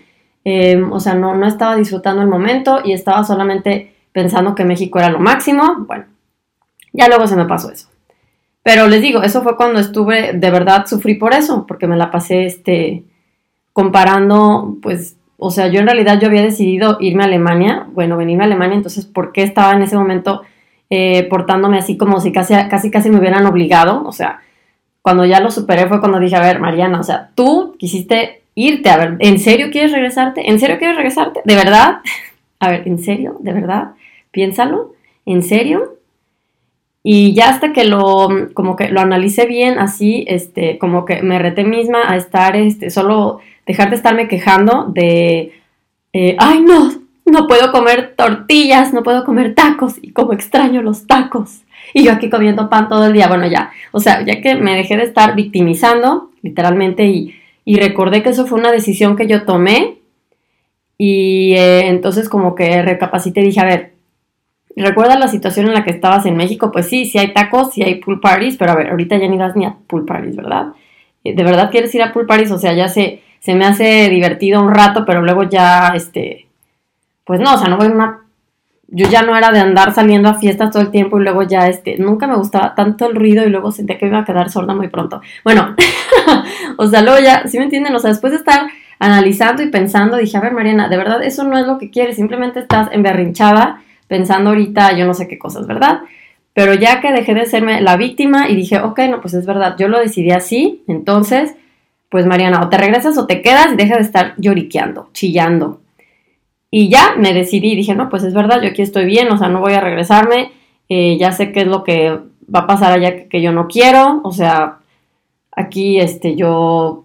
em, 0.45 0.93
o 0.93 1.01
sea, 1.01 1.15
no, 1.15 1.35
no 1.35 1.47
estaba 1.47 1.77
disfrutando 1.77 2.23
el 2.23 2.29
momento 2.29 2.81
y 2.85 2.93
estaba 2.93 3.25
solamente 3.25 3.95
pensando 4.13 4.55
que 4.55 4.65
México 4.65 4.99
era 4.99 5.11
lo 5.11 5.19
máximo. 5.19 5.85
Bueno, 5.87 6.05
ya 6.93 7.09
luego 7.09 7.27
se 7.27 7.37
me 7.37 7.47
pasó 7.47 7.71
eso. 7.71 7.89
Pero 8.63 8.89
les 8.89 9.01
digo, 9.01 9.23
eso 9.23 9.43
fue 9.43 9.57
cuando 9.57 9.81
estuve, 9.81 10.33
de 10.35 10.51
verdad 10.51 10.87
sufrí 10.87 11.15
por 11.15 11.33
eso, 11.33 11.67
porque 11.67 11.87
me 11.87 11.97
la 11.97 12.11
pasé 12.11 12.45
este, 12.45 13.05
comparando, 13.73 14.77
pues, 14.83 15.17
o 15.39 15.51
sea, 15.51 15.69
yo 15.69 15.81
en 15.81 15.87
realidad 15.87 16.21
yo 16.21 16.29
había 16.29 16.43
decidido 16.43 16.99
irme 17.01 17.23
a 17.23 17.27
Alemania, 17.27 17.87
bueno, 17.93 18.19
venirme 18.19 18.45
a 18.45 18.47
Alemania, 18.47 18.77
entonces, 18.77 19.07
¿por 19.07 19.33
qué 19.33 19.43
estaba 19.43 19.73
en 19.73 19.83
ese 19.83 19.97
momento 19.97 20.43
eh, 20.91 21.23
portándome 21.31 21.79
así 21.79 21.97
como 21.97 22.21
si 22.21 22.33
casi, 22.33 22.55
casi, 22.69 22.91
casi 22.91 23.11
me 23.11 23.19
hubieran 23.19 23.47
obligado? 23.47 24.05
O 24.05 24.13
sea, 24.13 24.41
cuando 25.01 25.25
ya 25.25 25.41
lo 25.41 25.51
superé 25.51 25.89
fue 25.89 26.01
cuando 26.01 26.21
dije, 26.21 26.37
a 26.37 26.41
ver, 26.41 26.61
Mariana, 26.61 27.01
o 27.01 27.05
sea, 27.05 27.31
tú 27.35 27.75
quisiste 27.79 28.43
irte, 28.55 28.91
a 28.91 28.99
ver, 28.99 29.17
¿en 29.21 29.39
serio 29.39 29.71
quieres 29.71 29.93
regresarte? 29.93 30.51
¿En 30.51 30.59
serio 30.59 30.77
quieres 30.79 30.97
regresarte? 30.97 31.41
¿De 31.45 31.55
verdad? 31.55 32.01
A 32.63 32.69
ver, 32.69 32.87
¿en 32.87 32.99
serio? 32.99 33.39
¿De 33.41 33.55
verdad? 33.55 33.93
Piénsalo, 34.33 34.93
¿en 35.25 35.43
serio? 35.43 35.95
Y 37.03 37.33
ya 37.35 37.49
hasta 37.49 37.73
que 37.73 37.85
lo, 37.85 38.29
como 38.53 38.77
que 38.77 38.91
lo 38.91 39.01
analicé 39.01 39.47
bien, 39.47 39.79
así, 39.79 40.25
este, 40.29 40.79
como 40.79 41.05
que 41.05 41.23
me 41.23 41.39
reté 41.39 41.65
misma 41.65 42.11
a 42.11 42.17
estar, 42.17 42.57
este, 42.57 42.91
solo 42.91 43.41
dejar 43.67 43.91
de 43.91 43.97
estarme 43.97 44.29
quejando 44.29 44.87
de, 44.93 45.53
eh, 46.13 46.37
ay, 46.39 46.61
no, 46.61 46.93
no 47.25 47.47
puedo 47.47 47.73
comer 47.73 48.15
tortillas, 48.17 48.93
no 48.93 49.03
puedo 49.03 49.25
comer 49.25 49.55
tacos, 49.55 49.95
y 50.03 50.13
como 50.13 50.33
extraño 50.33 50.83
los 50.83 51.07
tacos 51.07 51.63
y 51.93 52.05
yo 52.05 52.13
aquí 52.13 52.31
comiendo 52.31 52.69
pan 52.69 52.89
todo 52.89 53.07
el 53.07 53.13
día. 53.13 53.29
Bueno, 53.29 53.47
ya, 53.47 53.73
o 53.93 54.01
sea, 54.01 54.25
ya 54.25 54.41
que 54.41 54.55
me 54.55 54.75
dejé 54.75 54.97
de 54.97 55.05
estar 55.05 55.35
victimizando, 55.35 56.31
literalmente, 56.43 57.07
y, 57.07 57.37
recordé 57.77 58.23
que 58.23 58.31
eso 58.31 58.47
fue 58.47 58.59
una 58.59 58.73
decisión 58.73 59.17
que 59.17 59.29
yo 59.29 59.45
tomé, 59.45 59.99
y 60.99 61.55
eh, 61.55 61.87
entonces 61.87 62.29
como 62.29 62.55
que 62.55 62.83
recapacité 62.83 63.41
y 63.41 63.45
dije, 63.45 63.61
a 63.61 63.65
ver, 63.65 63.93
¿recuerdas 64.77 65.19
la 65.19 65.29
situación 65.29 65.67
en 65.67 65.75
la 65.75 65.85
que 65.85 65.91
estabas 65.91 66.27
en 66.27 66.37
México? 66.37 66.71
Pues 66.73 66.87
sí, 66.87 67.07
sí 67.07 67.19
hay 67.19 67.33
tacos, 67.33 67.73
sí 67.73 67.83
hay 67.83 67.97
pool 67.97 68.21
parties, 68.21 68.57
pero 68.57 68.73
a 68.73 68.77
ver, 68.77 68.91
ahorita 68.91 69.17
ya 69.17 69.29
ni 69.29 69.37
vas 69.37 69.57
ni 69.57 69.65
a 69.65 69.77
pool 69.87 70.05
parties, 70.05 70.37
¿verdad? 70.37 70.69
Eh, 71.25 71.35
¿De 71.35 71.43
verdad 71.43 71.71
quieres 71.71 71.95
ir 71.95 72.03
a 72.03 72.13
pool 72.13 72.27
parties? 72.27 72.51
O 72.51 72.59
sea, 72.59 72.73
ya 72.73 72.89
se, 72.89 73.23
se 73.41 73.55
me 73.55 73.67
hace 73.67 74.09
divertido 74.09 74.63
un 74.63 74.75
rato, 74.75 75.05
pero 75.05 75.23
luego 75.23 75.45
ya, 75.45 75.93
este, 75.95 76.49
pues 77.25 77.41
no, 77.41 77.55
o 77.55 77.59
sea, 77.59 77.69
no 77.69 77.77
voy 77.77 77.87
a 77.87 77.91
una 77.91 78.21
yo 78.93 79.09
ya 79.09 79.23
no 79.23 79.37
era 79.37 79.53
de 79.53 79.61
andar 79.61 79.95
saliendo 79.95 80.29
a 80.29 80.35
fiestas 80.35 80.71
todo 80.71 80.83
el 80.83 80.91
tiempo 80.91 81.21
y 81.21 81.23
luego 81.23 81.43
ya, 81.45 81.69
este, 81.69 81.97
nunca 81.99 82.27
me 82.27 82.37
gustaba 82.37 82.75
tanto 82.75 83.07
el 83.07 83.15
ruido 83.15 83.47
y 83.47 83.51
luego 83.51 83.71
sentía 83.71 83.99
que 83.99 84.07
iba 84.07 84.19
a 84.19 84.25
quedar 84.25 84.51
sorda 84.51 84.75
muy 84.75 84.89
pronto. 84.89 85.21
Bueno, 85.45 85.77
o 86.77 86.87
sea, 86.89 87.03
luego 87.03 87.21
ya, 87.21 87.47
¿sí 87.47 87.59
me 87.59 87.65
entienden? 87.65 87.95
O 87.95 88.01
sea, 88.01 88.11
después 88.11 88.33
de 88.33 88.39
estar 88.39 88.69
analizando 88.99 89.63
y 89.63 89.69
pensando, 89.69 90.17
dije, 90.17 90.37
a 90.37 90.41
ver, 90.41 90.53
Mariana, 90.53 90.89
de 90.89 90.97
verdad 90.97 91.23
eso 91.23 91.45
no 91.45 91.57
es 91.57 91.67
lo 91.67 91.79
que 91.79 91.91
quieres, 91.91 92.17
simplemente 92.17 92.59
estás 92.59 92.89
emberrinchada 92.91 93.81
pensando 94.11 94.51
ahorita 94.51 94.97
yo 94.97 95.07
no 95.07 95.15
sé 95.15 95.29
qué 95.29 95.39
cosas, 95.39 95.69
¿verdad? 95.69 96.01
Pero 96.53 96.75
ya 96.75 97.01
que 97.01 97.13
dejé 97.13 97.33
de 97.33 97.47
serme 97.47 97.81
la 97.81 97.97
víctima 97.97 98.51
y 98.51 98.57
dije, 98.57 98.81
ok, 98.81 98.99
no, 99.09 99.21
pues 99.21 99.35
es 99.35 99.47
verdad, 99.47 99.77
yo 99.79 99.87
lo 99.87 100.01
decidí 100.01 100.33
así, 100.33 100.83
entonces, 100.89 101.55
pues 102.09 102.27
Mariana, 102.27 102.61
o 102.61 102.69
te 102.69 102.77
regresas 102.77 103.17
o 103.19 103.29
te 103.29 103.41
quedas 103.41 103.73
y 103.73 103.77
deja 103.77 103.95
de 103.95 104.03
estar 104.03 104.35
lloriqueando, 104.37 105.11
chillando, 105.13 105.81
y 106.73 106.89
ya 106.89 107.15
me 107.17 107.33
decidí, 107.33 107.77
dije, 107.77 107.95
no, 107.95 108.09
pues 108.09 108.25
es 108.25 108.35
verdad, 108.35 108.61
yo 108.61 108.71
aquí 108.71 108.83
estoy 108.83 109.05
bien, 109.05 109.31
o 109.31 109.39
sea, 109.39 109.49
no 109.49 109.61
voy 109.61 109.75
a 109.75 109.81
regresarme, 109.81 110.51
eh, 110.89 111.17
ya 111.17 111.31
sé 111.31 111.53
qué 111.53 111.61
es 111.61 111.69
lo 111.69 111.85
que 111.85 112.11
va 112.53 112.61
a 112.61 112.67
pasar 112.67 112.91
allá 112.91 113.29
que, 113.29 113.41
yo 113.41 113.53
no 113.53 113.69
quiero, 113.69 114.23
o 114.25 114.33
sea, 114.33 114.79
aquí 115.53 116.01
este, 116.01 116.35
yo 116.35 117.05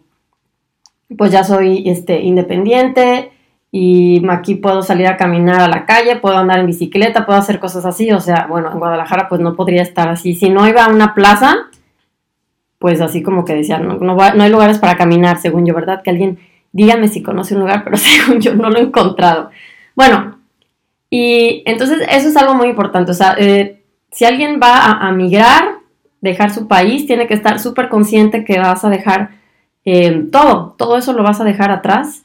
pues 1.16 1.32
ya 1.32 1.44
soy 1.44 1.88
este, 1.88 2.22
independiente 2.22 3.30
y 3.78 4.26
aquí 4.30 4.56
puedo 4.56 4.82
salir 4.82 5.08
a 5.08 5.18
caminar 5.18 5.60
a 5.60 5.68
la 5.68 5.86
calle, 5.86 6.16
puedo 6.16 6.38
andar 6.38 6.60
en 6.60 6.68
bicicleta, 6.68 7.26
puedo 7.26 7.38
hacer 7.38 7.60
cosas 7.60 7.84
así, 7.86 8.10
o 8.14 8.22
sea, 8.22 8.48
bueno, 8.48 8.72
en 8.72 8.80
Guadalajara 8.80 9.28
pues 9.28 9.42
no 9.42 9.54
podría 9.54 9.82
estar 9.82 10.08
así. 10.08 10.34
Si 10.34 10.50
no 10.50 10.66
iba 10.66 10.86
a 10.86 10.90
una 10.90 11.14
plaza, 11.14 11.58
pues 12.80 13.02
así 13.02 13.22
como 13.22 13.44
que 13.44 13.54
decía, 13.54 13.78
no, 13.80 13.96
no, 13.96 14.18
hay 14.22 14.50
lugares 14.50 14.80
para 14.80 14.96
caminar, 14.96 15.40
según 15.40 15.66
yo, 15.66 15.74
¿verdad? 15.74 16.02
Que 16.04 16.10
alguien 16.10 16.40
Díganme 16.76 17.08
si 17.08 17.24
conoce 17.24 17.54
un 17.54 17.62
lugar, 17.62 17.84
pero 17.86 17.96
según 17.96 18.42
yo 18.42 18.54
no 18.54 18.70
lo 18.70 18.78
he 18.78 18.84
encontrado. 18.84 19.50
Bueno, 19.96 20.40
y 21.10 21.64
entonces 21.66 22.06
eso 22.10 22.28
es 22.28 22.36
algo 22.36 22.54
muy 22.54 22.68
importante. 22.68 23.12
O 23.12 23.14
sea, 23.14 23.36
eh, 23.38 23.82
si 24.12 24.26
alguien 24.26 24.60
va 24.62 24.92
a, 24.92 25.12
migrar, 25.14 25.80
dejar 26.20 26.54
su 26.54 26.68
país, 26.68 27.08
tiene 27.08 27.28
que 27.28 27.34
estar 27.34 27.60
súper 27.60 27.88
consciente 27.88 28.44
que 28.44 28.60
vas 28.60 28.84
a 28.84 28.90
dejar 28.90 29.32
eh, 29.86 30.26
todo, 30.32 30.76
todo 30.78 30.98
eso 30.98 31.14
lo 31.14 31.24
vas 31.24 31.40
a 31.40 31.46
dejar 31.46 31.72
atrás. 31.72 32.25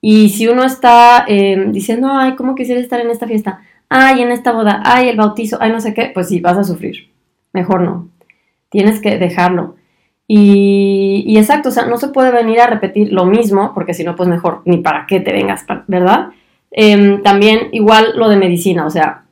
Y 0.00 0.30
si 0.30 0.48
uno 0.48 0.64
está 0.64 1.24
eh, 1.28 1.66
diciendo, 1.68 2.08
ay, 2.10 2.34
¿cómo 2.36 2.54
quisiera 2.54 2.80
estar 2.80 3.00
en 3.00 3.10
esta 3.10 3.26
fiesta? 3.26 3.62
Ay, 3.88 4.22
en 4.22 4.30
esta 4.30 4.52
boda, 4.52 4.82
ay, 4.84 5.08
el 5.08 5.16
bautizo, 5.16 5.58
ay, 5.60 5.72
no 5.72 5.80
sé 5.80 5.94
qué, 5.94 6.10
pues 6.14 6.28
sí, 6.28 6.40
vas 6.40 6.56
a 6.56 6.64
sufrir. 6.64 7.10
Mejor 7.52 7.82
no. 7.82 8.08
Tienes 8.70 9.00
que 9.00 9.18
dejarlo. 9.18 9.76
Y, 10.26 11.36
exacto, 11.36 11.70
o 11.70 11.72
sea, 11.72 11.86
no 11.86 11.96
se 11.96 12.08
puede 12.08 12.30
venir 12.30 12.60
a 12.60 12.68
repetir 12.68 13.12
lo 13.12 13.24
mismo, 13.24 13.72
porque 13.74 13.94
si 13.94 14.04
no, 14.04 14.14
pues 14.14 14.28
mejor, 14.28 14.62
ni 14.64 14.76
para 14.78 15.06
qué 15.08 15.18
te 15.18 15.32
vengas, 15.32 15.66
¿verdad? 15.88 16.28
Em, 16.70 17.20
también 17.22 17.68
igual 17.72 18.12
lo 18.14 18.28
de 18.28 18.36
medicina, 18.36 18.86
o 18.86 18.90
sea, 18.90 19.24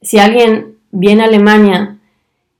si 0.00 0.18
alguien 0.18 0.78
viene 0.90 1.22
a 1.22 1.26
Alemania 1.26 1.98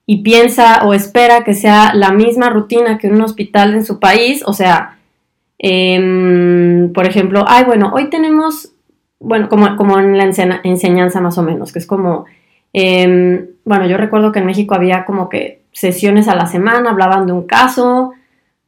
y 0.05 0.23
piensa 0.23 0.83
o 0.85 0.93
espera 0.93 1.43
que 1.43 1.55
sea 1.55 1.95
la 1.95 2.13
misma 2.13 2.51
rutina 2.51 2.99
que 2.99 3.09
un 3.09 3.23
hospital 3.23 3.73
en 3.73 3.85
su 3.87 3.99
país, 3.99 4.43
o 4.45 4.53
sea, 4.53 4.98
em, 5.59 6.93
por 6.93 7.07
ejemplo, 7.07 7.45
ay, 7.47 7.65
bueno, 7.65 7.91
hoy 7.95 8.11
tenemos 8.11 8.73
bueno, 9.21 9.49
como, 9.49 9.77
como 9.77 9.99
en 9.99 10.17
la 10.17 10.25
enseñanza 10.65 11.21
más 11.21 11.39
o 11.39 11.43
menos, 11.43 11.73
que 11.73 11.79
es 11.79 11.87
como, 11.87 12.27
em, 12.73 13.49
bueno, 13.65 13.87
yo 13.87 13.97
recuerdo 13.97 14.33
que 14.33 14.39
en 14.39 14.47
México 14.47 14.75
había 14.75 15.05
como 15.05 15.29
que 15.29 15.63
sesiones 15.73 16.29
a 16.29 16.37
la 16.37 16.47
semana, 16.47 16.91
hablaban 16.91 17.27
de 17.27 17.33
un 17.33 17.47
caso 17.47 18.13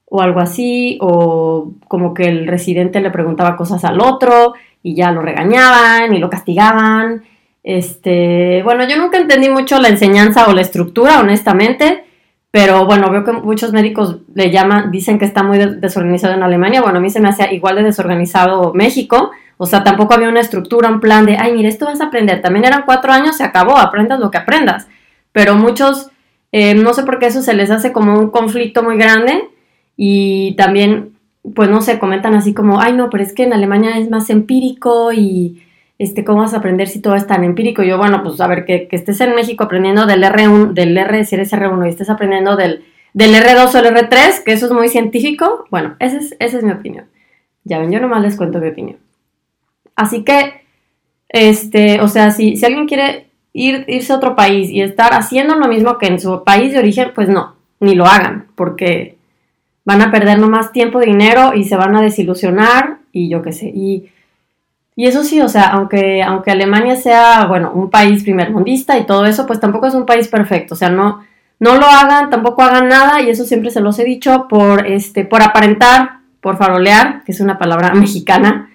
o 0.07 0.23
algo 0.23 0.41
así, 0.41 0.99
o 1.01 1.73
como 1.89 2.15
que 2.15 2.25
el 2.25 2.47
residente 2.49 3.01
le 3.01 3.11
preguntaba 3.11 3.57
cosas 3.57 3.85
al 3.85 4.01
otro 4.01 4.55
y 4.83 4.95
ya 4.97 5.13
lo 5.13 5.23
regañaban 5.23 6.13
y 6.15 6.19
lo 6.19 6.29
castigaban. 6.31 7.23
Este, 7.63 8.63
bueno, 8.65 8.89
yo 8.89 8.97
nunca 8.99 9.19
entendí 9.19 9.49
mucho 9.49 9.79
la 9.79 9.89
enseñanza 9.89 10.49
o 10.49 10.53
la 10.53 10.63
estructura, 10.63 11.21
honestamente, 11.21 12.05
pero 12.51 12.85
bueno, 12.85 13.11
veo 13.11 13.25
que 13.25 13.33
muchos 13.33 13.73
médicos 13.73 14.19
le 14.35 14.51
llaman, 14.51 14.91
dicen 14.91 15.19
que 15.19 15.25
está 15.25 15.43
muy 15.45 15.59
desorganizado 15.59 16.35
en 16.35 16.43
Alemania. 16.43 16.83
Bueno, 16.83 16.99
a 16.99 17.01
mí 17.01 17.09
se 17.09 17.21
me 17.21 17.29
hacía 17.29 17.53
igual 17.53 17.77
de 17.77 17.85
desorganizado 17.85 18.73
México. 18.75 19.31
O 19.57 19.67
sea, 19.67 19.85
tampoco 19.85 20.15
había 20.15 20.29
una 20.29 20.41
estructura, 20.41 20.89
un 20.89 21.01
plan 21.01 21.27
de, 21.27 21.37
ay, 21.37 21.53
mire, 21.53 21.69
esto 21.69 21.85
vas 21.85 22.01
a 22.01 22.07
aprender. 22.07 22.43
También 22.43 22.65
eran 22.65 22.83
cuatro 22.87 23.13
años, 23.13 23.37
se 23.37 23.45
acabó, 23.45 23.79
aprendas 23.79 24.19
lo 24.19 24.33
que 24.33 24.39
aprendas. 24.39 24.89
Pero 25.33 25.55
muchos, 25.55 26.11
eh, 26.51 26.75
no 26.75 26.93
sé 26.93 27.05
por 27.05 27.21
qué 27.21 27.27
eso 27.27 27.41
se 27.41 27.55
les 27.55 27.71
hace 27.71 27.93
como 27.93 28.19
un 28.19 28.31
conflicto 28.31 28.83
muy 28.83 28.97
grande. 28.97 29.49
Y 29.97 30.57
también, 30.57 31.13
pues 31.55 31.71
no 31.71 31.83
sé, 31.83 32.01
comentan 32.01 32.35
así 32.35 32.53
como, 32.53 32.81
ay, 32.81 32.95
no, 32.95 33.11
pero 33.11 33.23
es 33.23 33.33
que 33.33 33.45
en 33.45 33.53
Alemania 33.53 33.97
es 33.97 34.11
más 34.11 34.29
empírico 34.29 35.13
y 35.13 35.63
este, 36.01 36.25
¿cómo 36.25 36.41
vas 36.41 36.55
a 36.55 36.57
aprender 36.57 36.89
si 36.89 37.03
todo 37.03 37.15
es 37.15 37.27
tan 37.27 37.45
empírico? 37.45 37.83
yo, 37.83 37.99
bueno, 37.99 38.23
pues 38.23 38.41
a 38.41 38.47
ver, 38.47 38.65
que, 38.65 38.89
estés 38.91 39.21
en 39.21 39.35
México 39.35 39.65
aprendiendo 39.65 40.07
del 40.07 40.25
R1, 40.25 40.73
del 40.73 40.97
R, 40.97 41.27
si 41.27 41.35
eres 41.35 41.53
R1 41.53 41.85
y 41.85 41.91
estés 41.91 42.09
aprendiendo 42.09 42.57
del, 42.57 42.87
del 43.13 43.35
R2 43.35 43.75
o 43.75 43.79
el 43.79 43.95
R3, 43.95 44.43
que 44.43 44.53
eso 44.53 44.65
es 44.65 44.73
muy 44.73 44.89
científico, 44.89 45.67
bueno, 45.71 45.97
esa 45.99 46.17
es, 46.17 46.35
esa 46.39 46.57
es 46.57 46.65
mi 46.65 46.73
opinión. 46.73 47.05
Ya 47.65 47.79
ven, 47.79 47.93
yo 47.93 48.01
nomás 48.01 48.23
les 48.23 48.37
cuento 48.37 48.61
mi 48.61 48.69
opinión. 48.69 48.97
Así 49.95 50.25
que, 50.25 50.63
este, 51.29 52.01
o 52.01 52.09
sea, 52.09 52.31
si, 52.31 52.57
si 52.57 52.65
alguien 52.65 52.87
quiere 52.87 53.27
ir, 53.53 53.85
irse 53.87 54.15
a 54.15 54.17
otro 54.17 54.35
país 54.35 54.71
y 54.71 54.81
estar 54.81 55.13
haciendo 55.13 55.55
lo 55.57 55.69
mismo 55.69 55.99
que 55.99 56.07
en 56.07 56.19
su 56.19 56.45
país 56.45 56.73
de 56.73 56.79
origen, 56.79 57.11
pues 57.15 57.29
no, 57.29 57.57
ni 57.79 57.95
lo 57.95 58.07
hagan, 58.07 58.47
porque 58.55 59.19
van 59.85 60.01
a 60.01 60.11
perder 60.11 60.39
nomás 60.39 60.73
tiempo, 60.73 60.99
dinero 60.99 61.53
y 61.55 61.65
se 61.65 61.77
van 61.77 61.95
a 61.95 62.01
desilusionar 62.01 63.01
y 63.13 63.29
yo 63.29 63.43
qué 63.43 63.53
sé. 63.53 63.67
Y 63.67 64.09
y 65.01 65.07
eso 65.07 65.25
sí, 65.25 65.41
o 65.41 65.49
sea, 65.49 65.69
aunque, 65.69 66.23
aunque 66.23 66.51
Alemania 66.51 66.95
sea, 66.95 67.47
bueno, 67.47 67.73
un 67.73 67.89
país 67.89 68.23
primermundista 68.23 68.99
y 68.99 69.07
todo 69.07 69.25
eso, 69.25 69.47
pues 69.47 69.59
tampoco 69.59 69.87
es 69.87 69.95
un 69.95 70.05
país 70.05 70.29
perfecto. 70.29 70.75
O 70.75 70.77
sea, 70.77 70.91
no, 70.91 71.25
no 71.59 71.77
lo 71.77 71.87
hagan, 71.87 72.29
tampoco 72.29 72.61
hagan 72.61 72.89
nada, 72.89 73.23
y 73.23 73.31
eso 73.31 73.47
siempre 73.47 73.71
se 73.71 73.81
los 73.81 73.99
he 73.99 74.05
dicho, 74.05 74.47
por, 74.47 74.87
este, 74.87 75.25
por 75.25 75.41
aparentar, 75.43 76.19
por 76.43 76.59
farolear, 76.59 77.25
que 77.25 77.33
es 77.33 77.41
una 77.41 77.57
palabra 77.57 77.95
mexicana. 77.95 78.69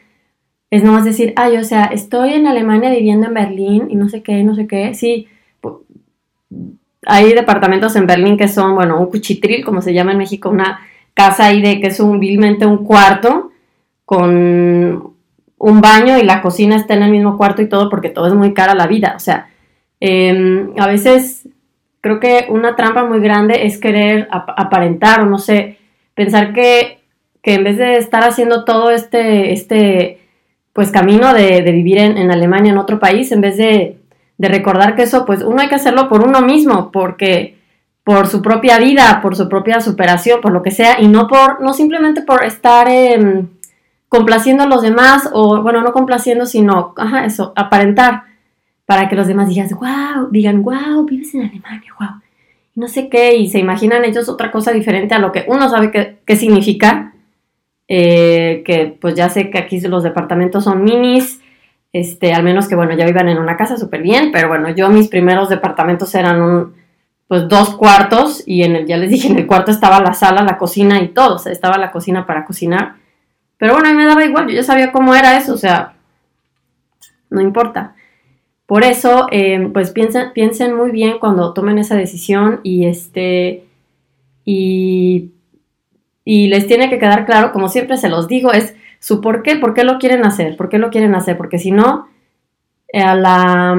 Es 0.72 0.84
nomás 0.84 1.06
decir, 1.06 1.32
ay, 1.36 1.58
o 1.58 1.64
sea, 1.64 1.86
estoy 1.86 2.34
en 2.34 2.48
Alemania 2.48 2.90
viviendo 2.90 3.28
en 3.28 3.34
Berlín 3.36 3.88
y 3.92 3.96
no 3.96 4.10
sé 4.10 4.24
qué, 4.24 4.44
no 4.44 4.56
sé 4.56 4.66
qué. 4.66 4.96
Sí, 4.96 5.28
hay 7.06 7.34
departamentos 7.34 7.96
en 7.98 8.08
Berlín 8.08 8.36
que 8.36 8.48
son, 8.48 8.74
bueno, 8.74 9.00
un 9.00 9.12
cuchitril, 9.12 9.64
como 9.64 9.84
se 9.84 9.94
llama 9.94 10.14
en 10.14 10.18
México, 10.18 10.50
una 10.50 10.80
casa 11.14 11.46
ahí 11.46 11.62
de 11.62 11.80
que 11.80 11.90
es 11.90 12.00
humilmente 12.00 12.66
un 12.66 12.84
cuarto 12.84 13.52
con 14.06 15.15
un 15.58 15.82
baño 15.82 16.18
y 16.18 16.24
la 16.24 16.42
cocina 16.42 16.76
está 16.76 16.94
en 16.96 17.04
el 17.04 17.12
mismo 17.12 17.38
cuarto 17.38 17.62
y 17.62 17.70
todo 17.70 17.90
porque 17.90 18.10
todo 18.10 18.28
es 18.28 18.34
muy 18.34 18.54
cara 18.54 18.76
la 18.76 18.88
vida. 18.88 19.14
O 19.16 19.20
sea, 19.20 19.50
em, 20.00 20.72
a 20.78 20.88
veces 20.88 21.48
creo 22.02 22.20
que 22.20 22.48
una 22.50 22.76
trampa 22.76 23.04
muy 23.04 23.20
grande 23.20 23.66
es 23.66 23.80
querer 23.80 24.28
aparentar 24.32 25.22
o 25.22 25.26
no 25.26 25.40
sé, 25.40 25.80
pensar 26.14 26.54
que, 26.54 27.00
en 27.44 27.64
vez 27.64 27.78
de 27.78 27.98
estar 27.98 28.24
haciendo 28.24 28.66
todo 28.66 28.90
este, 28.92 29.54
este 29.54 30.20
pues 30.74 30.92
camino 30.92 31.34
de, 31.34 31.62
vivir 31.62 32.00
en, 32.00 32.32
Alemania, 32.32 32.72
en 32.72 32.78
otro 32.78 33.00
país, 33.00 33.32
en 33.32 33.42
vez 33.42 33.58
de, 33.58 33.98
recordar 34.38 34.96
que 34.96 35.04
eso, 35.04 35.26
pues 35.26 35.42
uno 35.42 35.62
hay 35.62 35.70
que 35.70 35.76
hacerlo 35.76 36.10
por 36.10 36.28
uno 36.28 36.42
mismo, 36.42 36.92
porque 36.92 37.58
por 38.04 38.28
su 38.28 38.42
propia 38.42 38.78
vida, 38.78 39.20
por 39.22 39.36
su 39.36 39.50
propia 39.50 39.82
superación, 39.82 40.42
por 40.42 40.52
lo 40.52 40.62
que 40.62 40.72
sea, 40.72 41.02
y 41.02 41.08
no 41.08 41.28
por, 41.28 41.62
no 41.62 41.74
simplemente 41.74 42.22
por 42.22 42.44
estar 42.44 42.88
en 42.88 43.50
complaciendo 44.16 44.64
a 44.64 44.68
los 44.68 44.82
demás, 44.82 45.30
o 45.34 45.62
bueno, 45.62 45.82
no 45.82 45.92
complaciendo, 45.92 46.46
sino, 46.46 46.94
ajá, 46.98 47.26
eso, 47.26 47.52
aparentar, 47.56 48.24
para 48.86 49.10
que 49.10 49.16
los 49.16 49.28
demás 49.28 49.50
digan, 49.50 49.68
wow, 49.70 50.30
digan, 50.32 50.64
wow, 50.64 51.06
vives 51.06 51.34
en 51.36 51.42
Alemania, 51.42 51.92
wow, 52.00 52.22
no 52.76 52.88
sé 52.88 53.10
qué, 53.10 53.36
y 53.36 53.50
se 53.50 53.60
imaginan 53.60 54.06
ellos 54.06 54.30
otra 54.30 54.52
cosa 54.52 54.72
diferente 54.72 55.16
a 55.16 55.20
lo 55.20 55.32
que 55.32 55.46
uno 55.48 55.70
sabe 55.70 56.22
qué 56.26 56.36
significa, 56.36 57.14
eh, 57.88 58.64
que 58.66 58.98
pues 59.00 59.16
ya 59.16 59.30
sé 59.30 59.50
que 59.50 59.58
aquí 59.58 59.80
los 59.82 60.04
departamentos 60.04 60.64
son 60.64 60.84
minis, 60.84 61.42
este, 61.92 62.34
al 62.34 62.44
menos 62.44 62.68
que 62.68 62.76
bueno, 62.76 62.96
ya 62.96 63.06
vivan 63.06 63.30
en 63.30 63.38
una 63.38 63.58
casa 63.58 63.78
súper 63.78 64.02
bien, 64.02 64.32
pero 64.32 64.48
bueno, 64.48 64.70
yo 64.70 64.90
mis 64.90 65.08
primeros 65.08 65.50
departamentos 65.50 66.14
eran 66.16 66.42
un, 66.42 66.74
pues 67.28 67.48
dos 67.48 67.76
cuartos 67.76 68.44
y 68.46 68.64
en 68.64 68.76
el, 68.76 68.86
ya 68.86 68.98
les 68.98 69.10
dije, 69.10 69.28
en 69.28 69.38
el 69.38 69.48
cuarto 69.48 69.72
estaba 69.72 70.00
la 70.00 70.14
sala, 70.14 70.44
la 70.44 70.58
cocina 70.58 71.02
y 71.02 71.10
todo, 71.10 71.36
o 71.36 71.40
sea, 71.40 71.52
estaba 71.52 71.78
la 71.78 71.92
cocina 71.92 72.26
para 72.26 72.46
cocinar 72.46 72.96
pero 73.58 73.74
bueno, 73.74 73.90
a 73.90 73.92
mí 73.92 73.98
me 73.98 74.06
daba 74.06 74.26
igual, 74.26 74.48
yo 74.48 74.54
ya 74.54 74.64
sabía 74.64 74.92
cómo 74.92 75.16
era 75.16 75.38
eso, 75.38 75.54
o 75.54 75.58
sea, 75.58 75.94
no 77.30 77.42
importa. 77.42 77.96
Por 78.66 78.84
eso, 78.84 79.28
eh, 79.32 79.70
pues 79.74 79.92
piensen, 79.92 80.34
piensen 80.34 80.76
muy 80.76 80.92
bien 80.92 81.20
cuando 81.20 81.54
tomen 81.54 81.78
esa 81.78 81.96
decisión 81.96 82.62
y 82.64 82.88
este, 82.88 83.66
y, 84.44 85.32
y 86.24 86.48
les 86.48 86.68
tiene 86.68 86.90
que 86.90 87.00
quedar 87.00 87.26
claro, 87.26 87.52
como 87.52 87.70
siempre 87.70 87.98
se 87.98 88.10
los 88.10 88.28
digo, 88.28 88.52
es 88.52 88.76
su 89.00 89.22
por 89.22 89.44
qué, 89.44 89.56
por 89.56 89.74
qué 89.74 89.84
lo 89.84 90.00
quieren 90.00 90.26
hacer, 90.26 90.58
por 90.58 90.70
qué 90.70 90.80
lo 90.80 90.90
quieren 90.90 91.14
hacer, 91.14 91.38
porque 91.38 91.60
si 91.60 91.72
no, 91.72 92.08
a 92.94 93.16
la 93.16 93.78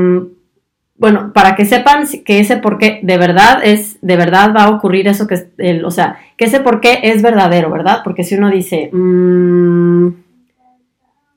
bueno, 0.99 1.33
para 1.35 1.55
que 1.57 1.65
sepan 1.65 2.07
que 2.25 2.41
ese 2.41 2.57
por 2.57 2.79
qué 2.79 3.01
de 3.03 3.19
verdad 3.19 3.61
es, 3.63 3.99
de 4.01 4.17
verdad 4.17 4.55
va 4.57 4.65
a 4.65 4.71
ocurrir 4.71 5.09
eso 5.09 5.27
que 5.27 5.49
el, 5.59 5.85
o 5.85 5.91
sea, 5.91 6.19
que 6.37 6.47
ese 6.47 6.61
por 6.61 6.81
qué 6.81 7.01
es 7.03 7.23
verdadero, 7.23 7.71
¿verdad? 7.71 8.01
Porque 8.03 8.25
si 8.25 8.35
uno 8.35 8.51
dice, 8.51 8.91
mmm, 8.93 10.09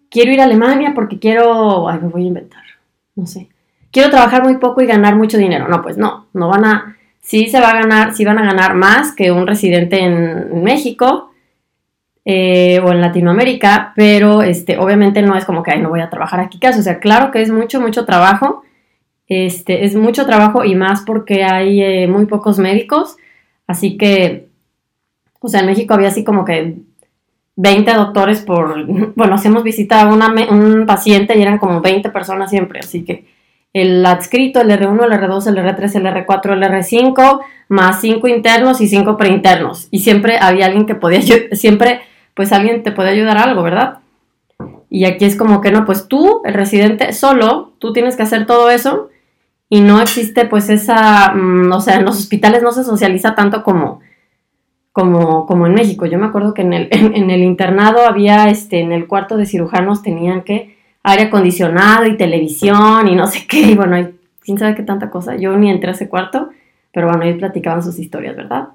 quiero 0.10 0.32
ir 0.32 0.42
a 0.42 0.46
Alemania 0.46 0.94
porque 0.96 1.20
quiero, 1.20 1.90
ay, 1.90 2.00
me 2.02 2.08
voy 2.08 2.24
a 2.24 2.28
inventar, 2.28 2.64
no 3.16 3.26
sé, 3.28 3.50
quiero 3.92 4.10
trabajar 4.10 4.44
muy 4.44 4.58
poco 4.58 4.82
y 4.82 4.88
ganar 4.88 5.16
mucho 5.16 5.38
dinero. 5.38 5.68
No, 5.68 5.82
pues 5.82 5.98
no, 5.98 6.28
no 6.34 6.48
van 6.48 6.66
a, 6.66 6.98
sí 7.22 7.48
se 7.48 7.60
va 7.60 7.72
a 7.72 7.82
ganar, 7.82 8.14
sí 8.14 8.24
van 8.24 8.40
a 8.40 8.46
ganar 8.46 8.76
más 8.76 9.14
que 9.14 9.32
un 9.32 9.46
residente 9.46 10.00
en 10.00 10.64
México 10.64 11.32
eh, 12.24 12.80
o 12.80 12.92
en 12.92 13.02
Latinoamérica, 13.02 13.92
pero 13.96 14.42
este, 14.42 14.78
obviamente 14.78 15.22
no 15.22 15.36
es 15.36 15.44
como 15.44 15.64
que, 15.64 15.72
ay, 15.72 15.82
no 15.82 15.90
voy 15.90 16.00
a 16.00 16.10
trabajar 16.10 16.40
aquí, 16.40 16.60
caso, 16.60 16.80
o 16.80 16.84
sea, 16.84 17.00
claro 17.00 17.32
que 17.32 17.42
es 17.42 17.52
mucho, 17.52 17.82
mucho 17.82 18.06
trabajo 18.06 18.64
este, 19.30 19.86
es 19.86 19.96
mucho 19.96 20.26
trabajo 20.26 20.66
y 20.66 20.76
más 20.76 21.02
porque 21.06 21.44
hay 21.44 21.82
eh, 21.82 22.08
muy 22.08 22.26
pocos 22.26 22.58
médicos, 22.58 23.16
así 23.68 23.96
que, 23.96 24.48
o 25.40 25.48
sea, 25.48 25.62
en 25.62 25.68
México 25.68 25.94
había 25.94 26.08
así 26.08 26.24
como 26.24 26.44
que 26.44 26.78
20 27.56 27.94
doctores 27.94 28.42
por, 28.42 28.86
bueno, 29.16 29.36
hacemos 29.36 29.64
visita 29.64 30.02
a 30.02 30.08
un 30.08 30.86
paciente 30.88 31.38
y 31.38 31.42
eran 31.44 31.60
como 31.60 31.80
20 31.80 32.10
personas 32.10 32.50
siempre, 32.50 32.80
así 32.80 33.06
que 33.06 33.28
el 33.72 34.04
adscrito, 34.04 34.62
el 34.62 34.72
R1, 34.72 35.06
el 35.06 35.12
R2, 35.12 35.48
el 35.48 35.58
R3, 35.58 35.96
el 35.96 36.26
R4, 36.26 36.54
el 36.54 36.64
R5, 36.64 37.42
más 37.68 38.02
5 38.02 38.28
internos 38.28 38.82
y 38.82 38.88
5 38.88 39.16
preinternos. 39.16 39.88
Y 39.92 40.00
siempre 40.00 40.40
había 40.42 40.66
alguien 40.66 40.88
que 40.88 40.96
podía, 40.96 41.22
siempre, 41.52 42.02
pues 42.34 42.52
alguien 42.52 42.82
te 42.82 42.92
puede 42.92 43.12
ayudar 43.12 43.38
a 43.38 43.44
algo, 43.44 43.62
¿verdad? 43.62 44.00
Y 44.90 45.06
aquí 45.06 45.26
es 45.26 45.36
como 45.36 45.62
que 45.62 45.72
no, 45.72 45.86
pues 45.86 46.08
tú, 46.08 46.42
el 46.46 46.56
residente, 46.56 47.14
solo, 47.14 47.74
tú 47.78 47.94
tienes 47.94 48.16
que 48.16 48.24
hacer 48.24 48.48
todo 48.48 48.72
eso 48.72 49.10
y 49.70 49.82
no 49.82 50.02
existe 50.02 50.46
pues 50.46 50.70
esa, 50.70 51.32
mm, 51.34 51.72
o 51.72 51.80
sea, 51.80 51.98
en 51.98 52.06
los 52.06 52.18
hospitales 52.18 52.64
no 52.64 52.72
se 52.72 52.84
socializa 52.84 53.36
tanto 53.36 53.64
como, 53.64 54.00
como, 54.92 55.46
como 55.46 55.68
en 55.68 55.76
México. 55.76 56.08
Yo 56.08 56.18
me 56.18 56.26
acuerdo 56.26 56.56
que 56.56 56.64
en 56.64 56.74
el, 56.74 56.88
en, 56.92 57.30
el 57.30 57.44
internado 57.44 58.06
había, 58.06 58.50
este, 58.50 58.82
en 58.82 58.92
el 58.92 59.08
cuarto 59.08 59.38
de 59.38 59.46
cirujanos 59.46 60.02
tenían 60.02 60.42
que 60.42 60.78
aire 61.04 61.26
acondicionado 61.26 62.06
y 62.08 62.18
televisión 62.18 63.08
y 63.08 63.16
no 63.16 63.28
sé 63.28 63.46
qué, 63.48 63.62
y 63.62 63.76
bueno, 63.76 64.10
quién 64.44 64.58
sabe 64.58 64.76
qué 64.76 64.84
tanta 64.84 65.10
cosa. 65.12 65.36
Yo 65.36 65.56
ni 65.56 65.70
entré 65.70 65.92
a 65.92 65.94
ese 65.94 66.10
cuarto, 66.10 66.50
pero 66.92 67.08
bueno, 67.08 67.24
ellos 67.24 67.38
platicaban 67.38 67.84
sus 67.84 68.00
historias, 68.00 68.36
¿verdad? 68.36 68.70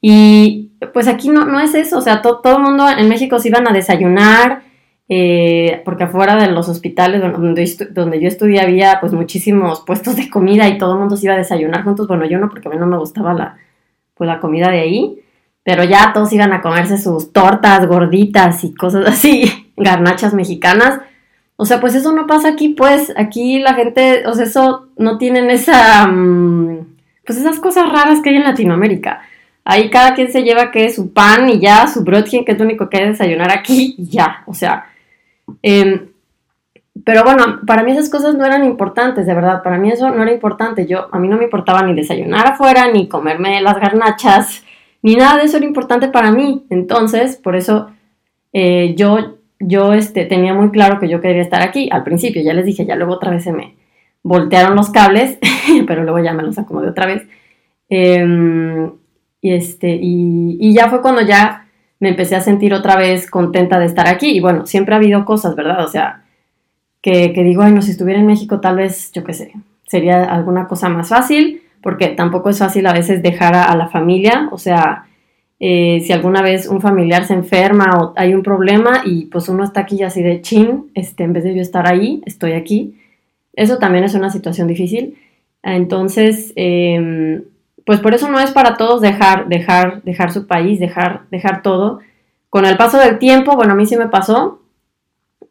Y 0.00 0.70
pues 0.92 1.06
aquí 1.06 1.28
no, 1.28 1.44
no 1.44 1.60
es 1.60 1.74
eso, 1.74 1.98
o 1.98 2.00
sea, 2.00 2.22
todo 2.22 2.56
el 2.56 2.62
mundo 2.62 2.88
en 2.88 3.08
México 3.08 3.38
se 3.38 3.48
iban 3.48 3.68
a 3.68 3.72
desayunar, 3.72 4.62
eh, 5.12 5.82
porque 5.84 6.04
afuera 6.04 6.36
de 6.36 6.46
los 6.52 6.68
hospitales 6.68 7.20
donde, 7.20 7.88
donde 7.90 8.20
yo 8.20 8.28
estudié 8.28 8.60
había 8.60 9.00
pues 9.00 9.12
muchísimos 9.12 9.80
puestos 9.80 10.14
de 10.14 10.30
comida 10.30 10.68
y 10.68 10.78
todo 10.78 10.92
el 10.92 11.00
mundo 11.00 11.16
se 11.16 11.26
iba 11.26 11.34
a 11.34 11.38
desayunar 11.38 11.82
juntos. 11.82 12.06
Bueno, 12.06 12.26
yo 12.26 12.38
no, 12.38 12.48
porque 12.48 12.68
a 12.68 12.70
mí 12.70 12.76
no 12.76 12.86
me 12.86 12.96
gustaba 12.96 13.34
la, 13.34 13.58
pues, 14.14 14.28
la 14.28 14.38
comida 14.38 14.70
de 14.70 14.78
ahí, 14.78 15.20
pero 15.64 15.82
ya 15.82 16.12
todos 16.14 16.32
iban 16.32 16.52
a 16.52 16.62
comerse 16.62 16.96
sus 16.96 17.32
tortas 17.32 17.88
gorditas 17.88 18.62
y 18.62 18.72
cosas 18.72 19.04
así, 19.04 19.72
garnachas 19.76 20.32
mexicanas. 20.32 21.00
O 21.56 21.66
sea, 21.66 21.80
pues 21.80 21.96
eso 21.96 22.12
no 22.12 22.28
pasa 22.28 22.50
aquí, 22.50 22.68
pues 22.68 23.12
aquí 23.16 23.58
la 23.58 23.74
gente, 23.74 24.24
o 24.28 24.34
sea, 24.34 24.44
eso 24.44 24.90
no 24.96 25.18
tienen 25.18 25.50
esa, 25.50 26.06
mm, 26.06 26.86
pues 27.26 27.36
esas 27.36 27.58
cosas 27.58 27.90
raras 27.92 28.20
que 28.22 28.30
hay 28.30 28.36
en 28.36 28.44
Latinoamérica. 28.44 29.22
Ahí 29.64 29.90
cada 29.90 30.14
quien 30.14 30.30
se 30.30 30.44
lleva 30.44 30.70
que 30.70 30.88
su 30.90 31.12
pan 31.12 31.48
y 31.50 31.58
ya, 31.58 31.88
su 31.88 32.04
brötchen, 32.04 32.44
que 32.44 32.52
es 32.52 32.58
lo 32.58 32.64
único 32.64 32.88
que 32.88 32.98
hay 32.98 33.02
que 33.04 33.10
desayunar 33.10 33.50
aquí 33.50 33.96
y 33.98 34.06
ya. 34.06 34.44
O 34.46 34.54
sea, 34.54 34.86
Em, 35.62 36.10
pero 37.04 37.24
bueno, 37.24 37.60
para 37.66 37.82
mí 37.82 37.92
esas 37.92 38.10
cosas 38.10 38.34
no 38.34 38.44
eran 38.44 38.64
importantes, 38.64 39.26
de 39.26 39.34
verdad, 39.34 39.62
para 39.62 39.78
mí 39.78 39.90
eso 39.90 40.10
no 40.10 40.22
era 40.22 40.32
importante. 40.32 40.86
Yo, 40.86 41.08
a 41.12 41.18
mí 41.18 41.28
no 41.28 41.36
me 41.36 41.44
importaba 41.44 41.82
ni 41.82 41.94
desayunar 41.94 42.46
afuera, 42.46 42.90
ni 42.92 43.08
comerme 43.08 43.60
las 43.62 43.80
garnachas, 43.80 44.64
ni 45.02 45.16
nada 45.16 45.38
de 45.38 45.44
eso 45.44 45.56
era 45.56 45.66
importante 45.66 46.08
para 46.08 46.30
mí. 46.30 46.66
Entonces, 46.70 47.36
por 47.36 47.56
eso 47.56 47.90
eh, 48.52 48.94
yo, 48.96 49.38
yo 49.60 49.92
este, 49.94 50.26
tenía 50.26 50.54
muy 50.54 50.70
claro 50.70 50.98
que 51.00 51.08
yo 51.08 51.20
quería 51.20 51.42
estar 51.42 51.62
aquí. 51.62 51.88
Al 51.90 52.04
principio, 52.04 52.42
ya 52.42 52.52
les 52.52 52.66
dije, 52.66 52.84
ya 52.84 52.96
luego 52.96 53.14
otra 53.14 53.30
vez 53.30 53.44
se 53.44 53.52
me 53.52 53.76
voltearon 54.22 54.76
los 54.76 54.90
cables, 54.90 55.38
pero 55.86 56.02
luego 56.02 56.18
ya 56.18 56.32
me 56.32 56.42
los 56.42 56.58
acomodé 56.58 56.88
otra 56.88 57.06
vez. 57.06 57.26
Em, 57.88 58.92
y, 59.40 59.52
este, 59.52 59.98
y, 60.00 60.56
y 60.60 60.74
ya 60.74 60.90
fue 60.90 61.00
cuando 61.02 61.22
ya 61.22 61.66
me 62.00 62.08
empecé 62.08 62.34
a 62.34 62.40
sentir 62.40 62.74
otra 62.74 62.96
vez 62.96 63.30
contenta 63.30 63.78
de 63.78 63.86
estar 63.86 64.08
aquí. 64.08 64.30
Y 64.30 64.40
bueno, 64.40 64.66
siempre 64.66 64.94
ha 64.94 64.98
habido 64.98 65.24
cosas, 65.24 65.54
¿verdad? 65.54 65.84
O 65.84 65.88
sea, 65.88 66.22
que, 67.02 67.32
digo, 67.32 67.62
ay, 67.62 67.72
no, 67.72 67.82
si 67.82 67.92
estuviera 67.92 68.18
en 68.18 68.26
México 68.26 68.60
tal 68.60 68.76
vez, 68.76 69.12
yo 69.12 69.22
qué 69.24 69.32
sé, 69.32 69.52
sería 69.86 70.24
alguna 70.24 70.66
cosa 70.66 70.88
más 70.88 71.08
fácil, 71.08 71.62
porque 71.82 72.08
tampoco 72.08 72.50
es 72.50 72.58
fácil 72.58 72.86
a 72.86 72.92
veces 72.92 73.22
dejar 73.22 73.54
a, 73.54 73.74
la 73.74 73.88
familia, 73.88 74.48
o 74.52 74.58
sea, 74.58 75.06
eh, 75.58 76.00
si 76.04 76.12
alguna 76.12 76.42
vez 76.42 76.66
un 76.66 76.80
familiar 76.80 77.24
se 77.24 77.34
enferma 77.34 77.98
o 77.98 78.12
hay 78.16 78.34
un 78.34 78.42
problema 78.42 79.02
y 79.04 79.26
pues 79.26 79.48
uno 79.48 79.64
está 79.64 79.80
aquí 79.80 80.02
así 80.02 80.22
de 80.22 80.40
chin, 80.42 80.90
este, 80.94 81.24
en 81.24 81.32
vez 81.32 81.44
de 81.44 81.54
yo 81.54 81.62
estar 81.62 81.86
ahí, 81.86 82.22
estoy 82.26 82.52
aquí, 82.52 82.98
eso 83.54 83.78
también 83.78 84.04
es 84.04 84.14
una 84.14 84.30
situación 84.30 84.68
difícil. 84.68 85.16
Entonces, 85.62 86.52
em, 86.56 87.42
pues 87.90 87.98
por 87.98 88.14
eso 88.14 88.30
no 88.30 88.38
es 88.38 88.52
para 88.52 88.76
todos 88.76 89.00
dejar, 89.00 89.48
dejar, 89.48 90.04
dejar 90.04 90.30
su 90.30 90.46
país, 90.46 90.78
dejar, 90.78 91.22
dejar 91.32 91.60
todo. 91.60 91.98
Con 92.48 92.64
el 92.64 92.76
paso 92.76 92.98
del 92.98 93.18
tiempo, 93.18 93.56
bueno, 93.56 93.72
a 93.72 93.74
mí 93.74 93.84
sí 93.84 93.96
me 93.96 94.06
pasó, 94.06 94.60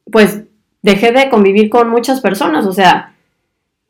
pues 0.10 0.46
dejé 0.82 1.12
de 1.12 1.30
convivir 1.30 1.70
con 1.70 1.90
muchas 1.90 2.22
personas, 2.22 2.66
o 2.66 2.72
sea, 2.72 3.14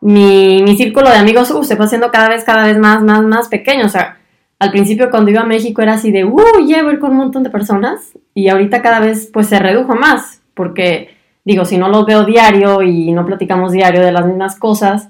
mi, 0.01 0.65
círculo 0.75 1.11
de 1.11 1.17
amigos 1.17 1.51
uh, 1.51 1.63
se 1.63 1.75
fue 1.75 1.85
haciendo 1.85 2.09
cada 2.09 2.27
vez, 2.27 2.43
cada 2.43 2.65
vez 2.65 2.79
más, 2.79 3.03
más, 3.03 3.21
más 3.21 3.49
pequeño, 3.49 3.85
o 3.85 3.89
sea, 3.89 4.17
al 4.57 4.71
principio 4.71 5.11
cuando 5.11 5.29
iba 5.29 5.41
a 5.41 5.45
México 5.45 5.83
era 5.83 5.93
así 5.93 6.11
de, 6.11 6.25
uh, 6.25 6.65
llevo 6.65 6.89
ir 6.89 6.97
con 6.97 7.11
un 7.11 7.17
montón 7.17 7.43
de 7.43 7.51
personas, 7.51 8.17
y 8.33 8.49
ahorita 8.49 8.81
cada 8.81 8.99
vez 8.99 9.29
pues 9.31 9.45
se 9.45 9.59
redujo 9.59 9.93
más, 9.93 10.41
porque 10.55 11.15
digo, 11.45 11.65
si 11.65 11.77
no 11.77 11.87
los 11.87 12.03
veo 12.07 12.25
diario 12.25 12.81
y 12.81 13.11
no 13.11 13.27
platicamos 13.27 13.73
diario 13.73 14.01
de 14.01 14.11
las 14.11 14.25
mismas 14.25 14.55
cosas, 14.55 15.09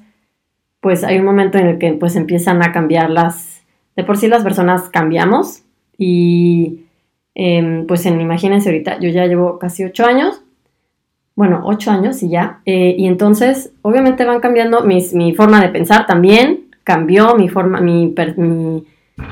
pues 0.82 1.04
hay 1.04 1.20
un 1.20 1.26
momento 1.26 1.58
en 1.58 1.68
el 1.68 1.78
que 1.78 1.94
pues 1.94 2.16
empiezan 2.16 2.64
a 2.64 2.72
cambiar 2.72 3.10
las, 3.10 3.62
de 3.96 4.04
por 4.04 4.18
sí 4.18 4.28
las 4.28 4.44
personas 4.44 4.90
cambiamos, 4.90 5.64
y 5.98 6.86
em, 7.36 7.86
pues 7.86 8.06
en, 8.06 8.22
imagínense 8.22 8.70
ahorita, 8.70 9.00
yo 9.00 9.10
ya 9.10 9.26
llevo 9.26 9.60
casi 9.60 9.84
ocho 9.84 10.06
años, 10.06 10.42
bueno, 11.36 11.62
ocho 11.64 11.92
años 11.92 12.22
y 12.22 12.30
ya. 12.30 12.60
Eh, 12.66 12.96
y 12.98 13.08
entonces, 13.08 13.72
obviamente 13.82 14.26
van 14.26 14.42
cambiando 14.42 14.84
mi 14.84 15.34
forma 15.34 15.62
de 15.62 15.70
pensar 15.70 16.06
también, 16.06 16.70
cambió 16.90 17.36
mi 17.36 17.50
forma, 17.50 17.80
mi, 17.82 18.16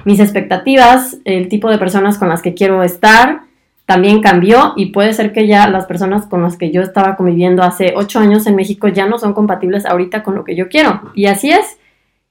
mis 0.06 0.20
expectativas, 0.20 1.18
el 1.26 1.50
tipo 1.50 1.72
de 1.72 1.80
personas 1.80 2.20
con 2.20 2.30
las 2.30 2.44
que 2.44 2.54
quiero 2.54 2.84
estar, 2.84 3.42
también 3.88 4.22
cambió 4.22 4.74
y 4.76 4.92
puede 4.92 5.14
ser 5.14 5.34
que 5.34 5.48
ya 5.48 5.68
las 5.68 5.88
personas 5.88 6.28
con 6.28 6.44
las 6.44 6.58
que 6.58 6.70
yo 6.70 6.84
estaba 6.84 7.16
conviviendo 7.16 7.64
hace 7.64 7.94
ocho 7.96 8.20
años 8.20 8.46
en 8.46 8.56
México 8.56 8.88
ya 8.88 9.08
no 9.08 9.18
son 9.18 9.34
compatibles 9.34 9.88
ahorita 9.88 10.22
con 10.22 10.36
lo 10.36 10.44
que 10.44 10.56
yo 10.56 10.70
quiero. 10.70 11.02
Y 11.16 11.26
así 11.26 11.50
es. 11.50 11.80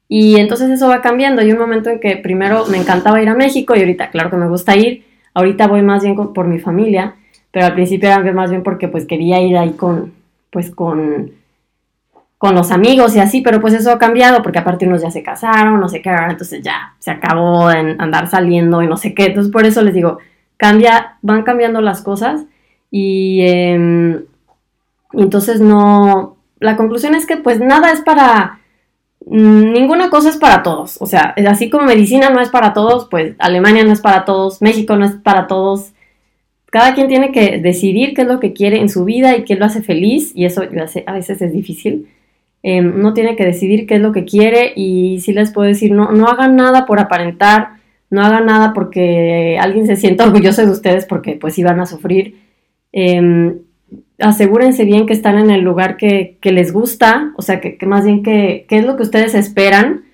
Y 0.08 0.38
entonces 0.38 0.70
eso 0.70 0.86
va 0.86 1.02
cambiando. 1.02 1.42
Hay 1.42 1.50
un 1.50 1.58
momento 1.58 1.90
en 1.90 1.98
que 1.98 2.16
primero 2.16 2.66
me 2.66 2.76
encantaba 2.76 3.20
ir 3.20 3.28
a 3.28 3.34
México 3.34 3.74
y 3.74 3.80
ahorita, 3.80 4.10
claro 4.10 4.30
que 4.30 4.36
me 4.36 4.48
gusta 4.48 4.76
ir. 4.76 5.04
Ahorita 5.34 5.66
voy 5.66 5.82
más 5.82 6.04
bien 6.04 6.14
por 6.14 6.46
mi 6.46 6.60
familia 6.60 7.16
pero 7.56 7.68
al 7.68 7.72
principio 7.72 8.10
era 8.10 8.20
más 8.34 8.50
bien 8.50 8.62
porque 8.62 8.86
pues 8.86 9.06
quería 9.06 9.40
ir 9.40 9.56
ahí 9.56 9.72
con, 9.72 10.12
pues 10.50 10.70
con, 10.70 11.30
con 12.36 12.54
los 12.54 12.70
amigos 12.70 13.16
y 13.16 13.20
así, 13.20 13.40
pero 13.40 13.62
pues 13.62 13.72
eso 13.72 13.90
ha 13.90 13.98
cambiado 13.98 14.42
porque 14.42 14.58
aparte 14.58 14.86
unos 14.86 15.00
ya 15.00 15.10
se 15.10 15.22
casaron, 15.22 15.80
no 15.80 15.88
sé 15.88 16.02
qué, 16.02 16.10
entonces 16.10 16.60
ya 16.62 16.94
se 16.98 17.10
acabó 17.10 17.70
en 17.70 17.98
andar 17.98 18.28
saliendo 18.28 18.82
y 18.82 18.86
no 18.86 18.98
sé 18.98 19.14
qué, 19.14 19.28
entonces 19.28 19.50
por 19.50 19.64
eso 19.64 19.80
les 19.80 19.94
digo, 19.94 20.18
cambia, 20.56 21.18
van 21.22 21.42
cambiando 21.42 21.80
las 21.80 22.02
cosas 22.02 22.44
y 22.90 23.40
em, 23.42 24.24
entonces 25.12 25.60
no, 25.60 26.36
la 26.60 26.76
conclusión 26.76 27.14
es 27.14 27.26
que 27.26 27.36
pues 27.36 27.60
nada 27.60 27.90
es 27.90 28.00
para, 28.00 28.60
mm, 29.26 29.72
ninguna 29.72 30.10
cosa 30.10 30.30
es 30.30 30.36
para 30.36 30.62
todos, 30.62 31.00
o 31.00 31.06
sea, 31.06 31.34
así 31.48 31.70
como 31.70 31.86
medicina 31.86 32.30
no 32.30 32.40
es 32.40 32.50
para 32.50 32.72
todos, 32.72 33.08
pues 33.10 33.34
Alemania 33.38 33.84
no 33.84 33.92
es 33.92 34.00
para 34.00 34.24
todos, 34.24 34.62
México 34.62 34.96
no 34.96 35.04
es 35.04 35.12
para 35.12 35.46
todos, 35.46 35.92
cada 36.70 36.94
quien 36.94 37.08
tiene 37.08 37.32
que 37.32 37.58
decidir 37.58 38.14
qué 38.14 38.22
es 38.22 38.28
lo 38.28 38.40
que 38.40 38.52
quiere 38.52 38.78
en 38.78 38.88
su 38.88 39.04
vida 39.04 39.36
y 39.36 39.44
qué 39.44 39.56
lo 39.56 39.64
hace 39.64 39.82
feliz, 39.82 40.32
y 40.34 40.44
eso 40.44 40.62
a 41.06 41.12
veces 41.12 41.40
es 41.40 41.52
difícil. 41.52 42.08
Eh, 42.62 42.80
uno 42.80 43.14
tiene 43.14 43.36
que 43.36 43.44
decidir 43.44 43.86
qué 43.86 43.94
es 43.94 44.00
lo 44.00 44.12
que 44.12 44.24
quiere 44.24 44.72
y 44.74 45.20
si 45.20 45.32
les 45.32 45.52
puedo 45.52 45.68
decir, 45.68 45.92
no, 45.92 46.10
no 46.10 46.26
hagan 46.26 46.56
nada 46.56 46.84
por 46.84 46.98
aparentar, 46.98 47.75
no 48.10 48.22
hagan 48.22 48.46
nada 48.46 48.72
porque 48.72 49.58
alguien 49.60 49.86
se 49.86 49.96
sienta 49.96 50.24
orgulloso 50.26 50.64
de 50.64 50.70
ustedes 50.70 51.06
porque 51.06 51.32
pues 51.34 51.58
iban 51.58 51.80
a 51.80 51.86
sufrir. 51.86 52.40
Em, 52.92 53.58
asegúrense 54.18 54.84
bien 54.84 55.06
que 55.06 55.12
están 55.12 55.38
en 55.38 55.50
el 55.50 55.60
lugar 55.60 55.96
que, 55.96 56.38
les 56.42 56.72
gusta, 56.72 57.32
o 57.36 57.42
sea, 57.42 57.60
que, 57.60 57.76
que, 57.76 57.86
más 57.86 58.04
bien 58.04 58.22
que, 58.22 58.66
es 58.68 58.84
lo 58.84 58.96
que 58.96 59.02
ustedes 59.02 59.34
esperan 59.34 60.04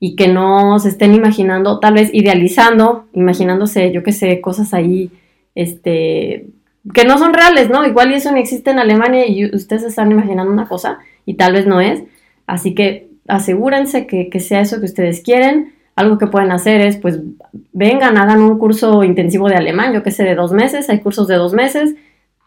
y 0.00 0.14
que 0.14 0.28
no 0.28 0.78
se 0.78 0.90
estén 0.90 1.14
imaginando, 1.14 1.80
tal 1.80 1.94
vez 1.94 2.10
idealizando, 2.12 3.06
imaginándose, 3.12 3.90
yo 3.92 4.02
qué 4.02 4.12
sé, 4.12 4.40
cosas 4.40 4.72
ahí 4.74 5.10
este, 5.56 6.46
que 6.94 7.04
no 7.04 7.18
son 7.18 7.34
reales, 7.34 7.68
¿no? 7.68 7.84
Igual 7.86 8.12
y 8.12 8.14
eso 8.14 8.30
no 8.30 8.38
existe 8.38 8.70
en 8.70 8.78
Alemania 8.78 9.26
y 9.26 9.44
ustedes 9.46 9.82
están 9.82 10.12
imaginando 10.12 10.52
una 10.52 10.68
cosa 10.68 10.98
y 11.26 11.34
tal 11.34 11.52
vez 11.52 11.66
no 11.66 11.80
es. 11.80 12.02
Así 12.46 12.74
que 12.74 13.08
asegúrense 13.26 14.06
que, 14.06 14.40
sea 14.40 14.60
eso 14.60 14.78
que 14.78 14.86
ustedes 14.86 15.20
quieren. 15.20 15.74
Algo 15.98 16.18
que 16.18 16.26
pueden 16.26 16.52
hacer 16.52 16.80
es, 16.80 16.96
pues, 16.96 17.20
vengan, 17.72 18.16
hagan 18.16 18.42
un 18.42 18.58
curso 18.58 19.04
intensivo 19.04 19.48
de 19.48 19.56
alemán, 19.56 19.92
yo 19.92 20.02
que 20.02 20.10
sé, 20.10 20.24
de 20.24 20.34
dos 20.34 20.52
meses. 20.52 20.88
Hay 20.90 21.00
cursos 21.00 21.28
de 21.28 21.36
dos 21.36 21.54
meses. 21.54 21.94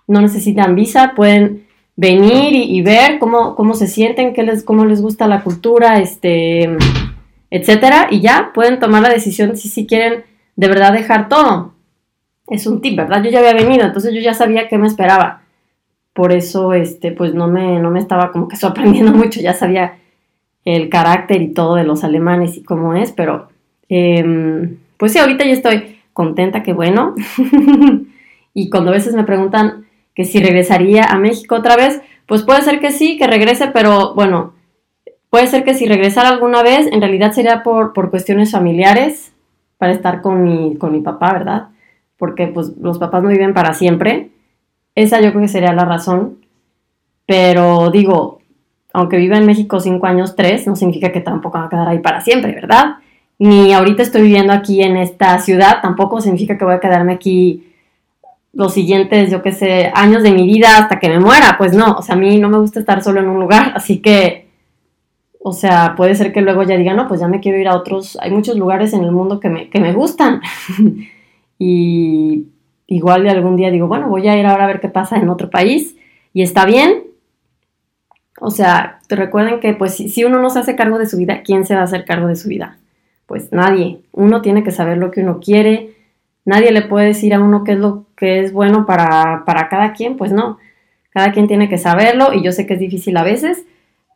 No 0.08 0.22
necesitan 0.22 0.76
visa, 0.76 1.14
pueden 1.16 1.68
venir 1.96 2.54
y, 2.54 2.82
ver 2.82 3.20
cómo, 3.20 3.56
cómo 3.56 3.74
se 3.74 3.88
sienten, 3.88 4.34
qué 4.34 4.44
les, 4.44 4.64
cómo 4.64 4.86
les 4.86 5.02
gusta 5.02 5.28
la 5.28 5.44
cultura, 5.44 6.00
este, 6.00 6.78
etcétera. 7.50 8.08
Y 8.10 8.22
ya 8.22 8.52
pueden 8.54 8.80
tomar 8.80 9.02
la 9.02 9.10
decisión 9.10 9.56
si, 9.56 9.70
si 9.70 9.86
quieren 9.86 10.24
de 10.56 10.68
verdad 10.68 10.94
dejar 10.94 11.30
todo 11.30 11.74
es 12.52 12.68
un 12.68 12.82
tip, 12.82 12.98
¿verdad? 12.98 13.24
Yo 13.24 13.30
ya 13.30 13.40
había 13.40 13.54
venido, 13.54 13.86
entonces 13.86 14.14
yo 14.14 14.20
ya 14.20 14.34
sabía 14.34 14.68
qué 14.68 14.78
me 14.78 14.86
esperaba. 14.88 15.44
Por 16.14 16.34
eso, 16.34 16.74
este, 16.74 17.14
pues 17.14 17.34
no 17.34 17.48
me, 17.48 17.80
no 17.80 17.90
me 17.90 18.00
estaba 18.00 18.32
como 18.34 18.50
que 18.50 18.58
sorprendiendo 18.58 19.12
mucho, 19.14 19.40
ya 19.40 19.54
sabía 19.54 20.00
el 20.65 20.89
carácter 20.89 21.41
y 21.41 21.54
todo 21.54 21.76
de 21.76 21.84
los 21.84 22.04
alemanes 22.04 22.58
y 22.58 22.63
cómo 22.63 22.93
es, 22.93 23.12
pero 23.12 23.50
em, 23.89 24.78
pues 24.97 25.13
sí, 25.13 25.19
ahorita 25.19 25.45
ya 25.45 25.54
estoy 25.54 26.00
contenta, 26.13 26.63
que 26.63 26.74
bueno. 26.74 27.15
y 28.54 28.69
cuando 28.69 28.91
a 28.91 28.93
veces 28.93 29.13
me 29.15 29.24
preguntan 29.24 29.86
que 30.13 30.26
si 30.26 30.39
regresaría 30.39 31.06
a 31.06 31.17
México 31.17 31.56
otra 31.56 31.76
vez, 31.76 32.02
pues 32.26 32.43
puede 32.43 32.62
ser 32.62 32.80
que 32.80 32.91
sí, 32.91 33.17
que 33.17 33.28
regrese, 33.28 33.67
pero 33.67 34.13
bueno, 34.13 34.54
puede 35.30 35.47
ser 35.47 35.63
que 35.63 35.74
si 35.74 35.88
regresara 35.88 36.30
alguna 36.30 36.63
vez, 36.63 36.88
en 36.91 37.02
realidad 37.02 37.32
sería 37.32 37.63
por, 37.63 37.93
por 37.93 38.10
cuestiones 38.10 38.52
familiares, 38.52 39.34
para 39.78 39.93
estar 39.93 40.21
con 40.21 40.43
mi, 40.43 40.78
con 40.78 40.91
mi 40.91 41.02
papá, 41.02 41.34
¿verdad? 41.34 41.69
porque 42.21 42.45
pues 42.45 42.78
los 42.78 43.00
papás 43.00 43.24
no 43.24 43.30
viven 43.30 43.56
para 43.56 43.74
siempre. 43.74 44.30
Esa 44.93 45.19
yo 45.21 45.32
creo 45.32 45.41
que 45.41 45.47
sería 45.47 45.74
la 45.74 45.86
razón. 45.86 46.38
Pero 47.26 47.89
digo, 47.89 48.40
aunque 48.93 49.17
viva 49.17 49.38
en 49.38 49.45
México 49.45 49.80
cinco 49.80 50.08
años, 50.08 50.36
tres, 50.36 50.67
no 50.67 50.75
significa 50.75 51.12
que 51.12 51.21
tampoco 51.21 51.58
va 51.58 51.65
a 51.65 51.69
quedar 51.69 51.88
ahí 51.88 51.99
para 51.99 52.21
siempre, 52.21 52.54
¿verdad? 52.54 52.97
Ni 53.39 53.73
ahorita 53.73 54.04
estoy 54.04 54.23
viviendo 54.23 54.54
aquí 54.54 54.84
en 54.84 54.97
esta 54.97 55.39
ciudad, 55.39 55.82
tampoco 55.82 56.21
significa 56.21 56.58
que 56.58 56.65
voy 56.65 56.75
a 56.75 56.80
quedarme 56.80 57.13
aquí 57.13 57.71
los 58.54 58.73
siguientes, 58.73 59.32
yo 59.32 59.41
qué 59.41 59.51
sé, 59.51 59.91
años 59.93 60.23
de 60.23 60.32
mi 60.32 60.45
vida 60.45 60.77
hasta 60.77 60.99
que 60.99 61.10
me 61.10 61.19
muera. 61.19 61.56
Pues 61.58 61.73
no, 61.73 61.95
o 61.97 62.01
sea, 62.01 62.15
a 62.15 62.17
mí 62.17 62.38
no 62.38 62.49
me 62.49 62.60
gusta 62.60 62.80
estar 62.80 63.01
solo 63.01 63.21
en 63.21 63.30
un 63.30 63.39
lugar, 63.39 63.71
así 63.75 63.99
que, 63.99 64.47
o 65.39 65.54
sea, 65.54 65.95
puede 65.95 66.15
ser 66.15 66.34
que 66.34 66.41
luego 66.41 66.63
ya 66.63 66.77
diga, 66.77 66.93
no, 66.93 67.08
pues 67.08 67.19
ya 67.19 67.27
me 67.27 67.39
quiero 67.39 67.58
ir 67.58 67.67
a 67.67 67.75
otros, 67.75 68.17
hay 68.21 68.32
muchos 68.32 68.58
lugares 68.58 68.93
en 68.93 69.04
el 69.04 69.12
mundo 69.12 69.39
que 69.39 69.49
me, 69.49 69.69
que 69.69 69.80
me 69.80 69.93
gustan. 69.93 70.41
y 71.58 72.47
igual 72.88 73.23
de 73.23 73.30
algún 73.30 73.56
día 73.56 73.71
digo, 73.71 73.88
bueno, 73.88 74.10
voy 74.10 74.27
a 74.27 74.38
ir 74.38 74.45
ahora 74.45 74.65
a 74.65 74.67
ver 74.67 74.82
qué 74.82 74.89
pasa 74.89 75.17
en 75.17 75.30
otro 75.30 75.49
país 75.49 75.95
y 76.34 76.41
está 76.41 76.65
bien. 76.65 77.11
O 78.43 78.49
sea, 78.49 78.99
recuerden 79.08 79.60
que 79.60 79.73
pues 79.73 79.95
si, 79.95 80.23
uno 80.23 80.41
no 80.41 80.49
se 80.49 80.58
hace 80.58 80.75
cargo 80.75 80.97
de 80.97 81.06
su 81.06 81.15
vida, 81.17 81.43
¿quién 81.43 81.63
se 81.63 81.75
va 81.75 81.82
a 81.82 81.84
hacer 81.84 82.06
cargo 82.06 82.27
de 82.27 82.36
su 82.36 82.49
vida? 82.49 82.77
Pues 83.27 83.51
nadie. 83.51 83.99
Uno 84.12 84.41
tiene 84.41 84.63
que 84.63 84.71
saber 84.71 84.97
lo 84.97 85.12
que 85.12 85.21
uno 85.21 85.39
quiere. 85.39 85.91
Nadie 86.43 86.71
le 86.71 86.82
puede 86.82 87.06
decir 87.06 87.36
a 87.36 87.39
uno 87.39 87.63
qué 87.63 87.73
es 87.73 87.77
lo 87.77 88.06
que 88.17 88.39
es 88.39 88.51
bueno 88.51 88.88
para, 88.88 89.43
para 89.45 89.69
cada 89.69 89.93
quien, 89.93 90.17
pues 90.17 90.32
no. 90.32 90.58
Cada 91.12 91.32
quien 91.32 91.47
tiene 91.47 91.69
que 91.69 91.77
saberlo 91.77 92.34
y 92.34 92.43
yo 92.43 92.51
sé 92.51 92.65
que 92.65 92.73
es 92.73 92.80
difícil 92.80 93.15
a 93.17 93.23
veces, 93.23 93.63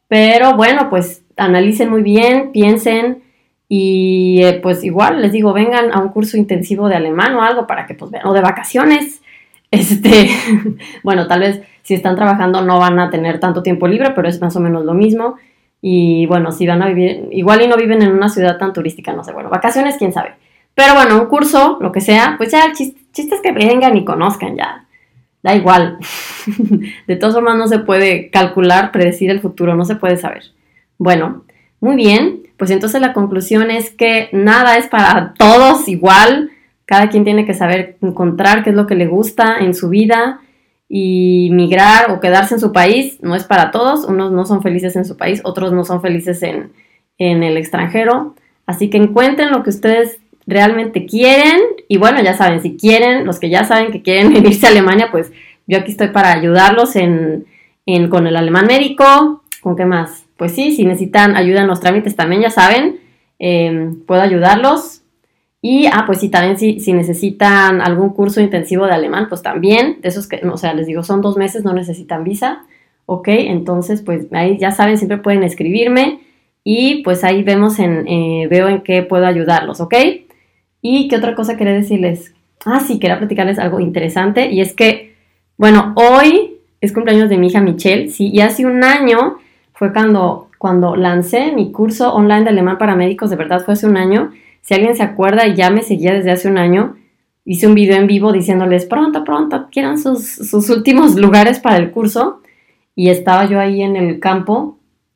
pero 0.08 0.56
bueno, 0.56 0.90
pues 0.90 1.24
analicen 1.38 1.90
muy 1.90 2.02
bien, 2.02 2.52
piensen, 2.52 3.22
y 3.68 4.42
eh, 4.44 4.60
pues 4.62 4.84
igual 4.84 5.22
les 5.22 5.32
digo, 5.32 5.54
vengan 5.54 5.92
a 5.92 6.00
un 6.00 6.10
curso 6.10 6.38
intensivo 6.38 6.88
de 6.88 6.96
alemán 6.96 7.36
o 7.36 7.42
algo 7.42 7.68
para 7.68 7.86
que 7.88 7.96
pues 7.96 8.12
vean, 8.12 8.28
o 8.28 8.34
de 8.34 8.42
vacaciones, 8.42 9.22
Este, 9.72 10.30
bueno, 11.04 11.28
tal 11.28 11.42
vez 11.42 11.62
si 11.82 11.94
están 11.94 12.16
trabajando 12.16 12.62
no 12.62 12.80
van 12.80 13.00
a 13.00 13.10
tener 13.10 13.40
tanto 13.40 13.62
tiempo 13.62 13.88
libre, 13.88 14.12
pero 14.12 14.28
es 14.28 14.42
más 14.42 14.56
o 14.56 14.60
menos 14.60 14.86
lo 14.86 14.94
mismo. 14.94 15.36
Y 15.82 16.26
bueno, 16.26 16.52
si 16.52 16.66
van 16.66 16.82
a 16.82 16.88
vivir, 16.88 17.28
igual 17.32 17.62
y 17.62 17.68
no 17.68 17.78
viven 17.78 18.02
en 18.02 18.12
una 18.12 18.30
ciudad 18.30 18.58
tan 18.58 18.74
turística, 18.74 19.14
no 19.14 19.24
sé, 19.24 19.34
bueno, 19.34 19.50
vacaciones, 19.50 19.98
quién 19.98 20.14
sabe. 20.14 20.34
Pero 20.74 20.94
bueno, 20.94 21.22
un 21.22 21.28
curso, 21.28 21.78
lo 21.80 21.92
que 21.92 22.02
sea, 22.02 22.36
pues 22.38 22.52
ya 22.52 22.66
el 22.66 22.74
chiste, 22.74 23.36
es 23.36 23.42
que 23.42 23.52
vengan 23.52 23.96
y 23.96 24.04
conozcan 24.04 24.58
ya. 24.58 24.86
Da 25.44 25.56
igual. 25.56 26.00
De 27.08 27.16
todas 27.16 27.36
formas 27.36 27.56
no 27.56 27.68
se 27.68 27.80
puede 27.80 28.32
calcular, 28.32 28.92
predecir 28.92 29.30
el 29.30 29.42
futuro, 29.42 29.76
no 29.76 29.86
se 29.86 29.96
puede 29.96 30.18
saber. 30.18 30.44
Bueno, 30.98 31.46
muy 31.80 31.96
bien, 31.96 32.48
pues 32.58 32.72
entonces 32.72 33.00
la 33.00 33.14
conclusión 33.14 33.70
es 33.70 33.92
que 33.92 34.30
nada 34.34 34.78
es 34.78 34.88
para 34.88 35.34
todos 35.38 35.88
igual. 35.88 36.52
Cada 36.86 37.10
quien 37.10 37.24
tiene 37.24 37.46
que 37.46 37.54
saber 37.54 37.98
encontrar 38.02 38.64
qué 38.64 38.70
es 38.70 38.76
lo 38.76 38.86
que 38.86 38.96
le 38.96 39.08
gusta 39.08 39.58
en 39.60 39.74
su 39.74 39.90
vida 39.90 40.42
y 40.88 41.50
migrar 41.52 42.12
o 42.12 42.20
quedarse 42.20 42.54
en 42.56 42.60
su 42.60 42.72
país 42.72 43.18
no 43.22 43.36
es 43.36 43.44
para 43.44 43.72
todos. 43.72 44.06
Unos 44.06 44.32
no 44.32 44.46
son 44.46 44.62
felices 44.62 44.96
en 44.96 45.06
su 45.06 45.18
país, 45.18 45.42
otros 45.44 45.74
no 45.74 45.84
son 45.84 46.02
felices 46.02 46.44
en, 46.44 46.72
el 47.18 47.58
extranjero. 47.58 48.36
Así 48.68 48.90
que 48.90 48.98
encuentren 48.98 49.52
lo 49.52 49.64
que 49.64 49.72
ustedes 49.72 50.20
realmente 50.46 51.08
quieren 51.08 51.60
y 51.88 51.98
bueno, 51.98 52.22
ya 52.22 52.36
saben, 52.36 52.62
si 52.62 52.78
quieren, 52.78 53.26
los 53.26 53.40
que 53.40 53.50
ya 53.50 53.64
saben 53.64 53.92
que 53.92 54.04
quieren 54.04 54.32
venirse 54.34 54.68
a 54.68 54.70
Alemania, 54.70 55.10
pues 55.12 55.32
yo 55.66 55.80
aquí 55.80 55.92
estoy 55.92 56.10
para 56.10 56.34
ayudarlos 56.34 56.96
en, 56.96 57.46
con 58.10 58.28
el 58.28 58.36
alemán 58.36 58.68
médico, 58.68 59.44
¿con 59.62 59.76
qué 59.76 59.86
más? 59.86 60.26
Pues 60.38 60.52
sí, 60.52 60.76
si 60.76 60.86
necesitan 60.86 61.36
ayuda 61.36 61.62
en 61.62 61.68
los 61.68 61.80
trámites 61.80 62.16
también, 62.16 62.44
ya 62.44 62.52
saben, 62.52 63.00
eh, 63.40 63.92
puedo 64.06 64.22
ayudarlos. 64.22 64.95
Y, 65.68 65.88
ah, 65.88 66.04
pues 66.06 66.20
sí, 66.20 66.30
también 66.30 66.60
si, 66.60 66.80
si 66.80 66.94
necesitan 66.94 67.82
algún 67.82 68.10
curso 68.10 68.40
intensivo 68.40 68.86
de 68.86 68.92
alemán, 68.92 69.26
pues 69.30 69.42
también, 69.42 69.98
de 70.00 70.10
esos 70.10 70.28
que, 70.28 70.40
o 70.46 70.58
sea, 70.58 70.76
les 70.76 70.86
digo, 70.86 71.02
son 71.02 71.22
dos 71.22 71.38
meses, 71.38 71.64
no 71.64 71.74
necesitan 71.74 72.24
visa, 72.24 72.64
¿ok? 73.08 73.30
Entonces, 73.30 74.04
pues 74.04 74.28
ahí 74.32 74.60
ya 74.60 74.70
saben, 74.70 75.00
siempre 75.00 75.18
pueden 75.18 75.42
escribirme 75.42 76.20
y 76.64 77.02
pues 77.02 77.24
ahí 77.24 77.42
vemos 77.42 77.80
en, 77.80 78.08
eh, 78.08 78.48
veo 78.48 78.70
en 78.70 78.84
qué 78.84 79.02
puedo 79.02 79.26
ayudarlos, 79.26 79.82
¿ok? 79.82 79.96
Y 80.84 81.08
qué 81.08 81.16
otra 81.16 81.34
cosa 81.34 81.58
quería 81.58 81.74
decirles. 81.74 82.36
Ah, 82.64 82.80
sí, 82.80 83.00
quería 83.00 83.18
platicarles 83.18 83.58
algo 83.58 83.80
interesante 83.80 84.52
y 84.52 84.62
es 84.62 84.72
que, 84.72 85.16
bueno, 85.58 85.96
hoy 85.96 86.58
es 86.80 86.94
cumpleaños 86.94 87.28
de 87.28 87.40
mi 87.40 87.48
hija 87.48 87.60
Michelle, 87.60 88.10
sí, 88.10 88.30
y 88.32 88.42
hace 88.42 88.68
un 88.68 88.84
año 88.84 89.40
fue 89.74 89.92
cuando, 89.92 90.52
cuando 90.60 90.96
lancé 90.96 91.54
mi 91.54 91.72
curso 91.72 92.14
online 92.14 92.44
de 92.44 92.50
alemán 92.50 92.78
para 92.78 92.96
médicos, 92.96 93.32
de 93.32 93.36
verdad 93.36 93.66
fue 93.66 93.74
hace 93.74 93.88
un 93.88 93.98
año 93.98 94.32
si 94.66 94.74
alguien 94.74 94.96
se 94.98 95.04
acuerda 95.04 95.48
ya 95.48 95.70
me 95.70 95.84
seguía 95.84 96.14
desde 96.14 96.32
hace 96.32 96.50
un 96.50 96.58
año, 96.58 96.98
hice 97.46 97.68
un 97.68 97.76
video 97.76 97.98
en 97.98 98.08
vivo 98.08 98.34
diciéndoles, 98.34 98.86
pronto, 98.86 99.24
pronto, 99.24 99.68
quieran 99.72 99.98
sus, 99.98 100.28
sus 100.28 100.70
últimos 100.70 101.16
lugares 101.20 101.60
para 101.60 101.78
el 101.78 101.92
curso. 101.92 102.42
Y 102.98 103.10
estaba 103.10 103.46
yo 103.46 103.60
ahí 103.60 103.82
en 103.82 103.96
el 103.96 104.20
campo 104.20 104.76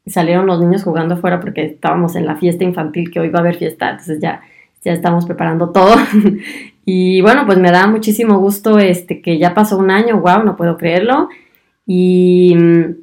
salieron 0.09 0.45
los 0.45 0.59
niños 0.59 0.83
jugando 0.83 1.15
afuera 1.15 1.39
porque 1.39 1.65
estábamos 1.65 2.15
en 2.15 2.25
la 2.25 2.35
fiesta 2.35 2.63
infantil, 2.63 3.11
que 3.11 3.19
hoy 3.19 3.29
va 3.29 3.39
a 3.39 3.41
haber 3.41 3.55
fiesta, 3.55 3.91
entonces 3.91 4.19
ya, 4.19 4.41
ya 4.83 4.93
estamos 4.93 5.25
preparando 5.25 5.69
todo. 5.69 5.95
y 6.85 7.21
bueno, 7.21 7.45
pues 7.45 7.57
me 7.57 7.71
da 7.71 7.87
muchísimo 7.87 8.39
gusto 8.39 8.79
este, 8.79 9.21
que 9.21 9.37
ya 9.37 9.53
pasó 9.53 9.77
un 9.77 9.91
año, 9.91 10.19
wow, 10.19 10.43
no 10.43 10.55
puedo 10.55 10.77
creerlo. 10.77 11.29
Y 11.85 12.55
mm, 12.55 12.95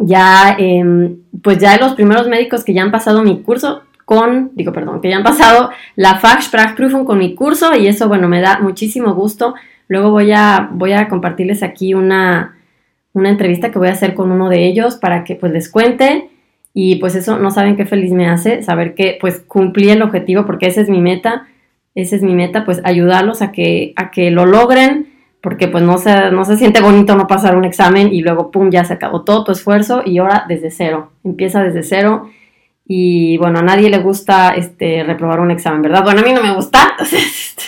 ya, 0.00 0.56
em, 0.58 1.18
pues 1.42 1.58
ya 1.58 1.78
los 1.78 1.94
primeros 1.94 2.28
médicos 2.28 2.64
que 2.64 2.74
ya 2.74 2.82
han 2.82 2.92
pasado 2.92 3.22
mi 3.22 3.42
curso, 3.42 3.82
digo, 4.54 4.72
perdón, 4.72 5.00
que 5.00 5.10
ya 5.10 5.16
han 5.16 5.22
pasado 5.22 5.70
la 5.96 6.16
Fachsprachprüfung 6.16 7.04
con 7.04 7.18
mi 7.18 7.34
curso 7.34 7.74
y 7.74 7.86
eso, 7.86 8.08
bueno, 8.08 8.28
me 8.28 8.40
da 8.40 8.58
muchísimo 8.60 9.14
gusto. 9.14 9.54
Luego 9.88 10.10
voy 10.10 10.32
a, 10.32 10.68
voy 10.72 10.92
a 10.92 11.08
compartirles 11.08 11.62
aquí 11.62 11.94
una, 11.94 12.56
una 13.12 13.28
entrevista 13.28 13.70
que 13.70 13.78
voy 13.78 13.88
a 13.88 13.92
hacer 13.92 14.14
con 14.14 14.30
uno 14.30 14.48
de 14.48 14.66
ellos 14.66 14.96
para 14.96 15.24
que 15.24 15.34
pues 15.34 15.52
les 15.52 15.70
cuente 15.70 16.30
y 16.74 16.96
pues 16.96 17.14
eso 17.14 17.38
no 17.38 17.50
saben 17.50 17.76
qué 17.76 17.84
feliz 17.84 18.12
me 18.12 18.28
hace 18.28 18.62
saber 18.62 18.94
que 18.94 19.18
pues 19.20 19.40
cumplí 19.40 19.90
el 19.90 20.02
objetivo 20.02 20.46
porque 20.46 20.66
esa 20.66 20.80
es 20.80 20.88
mi 20.88 21.00
meta, 21.00 21.46
esa 21.94 22.16
es 22.16 22.22
mi 22.22 22.34
meta, 22.34 22.64
pues 22.64 22.80
ayudarlos 22.84 23.42
a 23.42 23.52
que, 23.52 23.92
a 23.96 24.10
que 24.10 24.30
lo 24.30 24.46
logren 24.46 25.08
porque 25.42 25.68
pues 25.68 25.82
no 25.82 25.98
se, 25.98 26.30
no 26.30 26.44
se 26.44 26.56
siente 26.56 26.80
bonito 26.80 27.16
no 27.16 27.26
pasar 27.26 27.56
un 27.56 27.64
examen 27.64 28.12
y 28.12 28.22
luego 28.22 28.50
pum, 28.50 28.70
ya 28.70 28.84
se 28.84 28.94
acabó 28.94 29.22
todo 29.22 29.44
tu 29.44 29.52
esfuerzo 29.52 30.02
y 30.04 30.18
ahora 30.18 30.46
desde 30.48 30.70
cero, 30.70 31.12
empieza 31.24 31.62
desde 31.62 31.82
cero 31.82 32.30
y 32.86 33.36
bueno, 33.38 33.60
a 33.60 33.62
nadie 33.62 33.90
le 33.90 33.98
gusta 33.98 34.50
este, 34.50 35.04
reprobar 35.04 35.40
un 35.40 35.50
examen, 35.50 35.82
¿verdad? 35.82 36.02
Bueno, 36.02 36.20
a 36.20 36.24
mí 36.24 36.32
no 36.32 36.42
me 36.42 36.54
gusta, 36.54 36.96
este, 37.00 37.62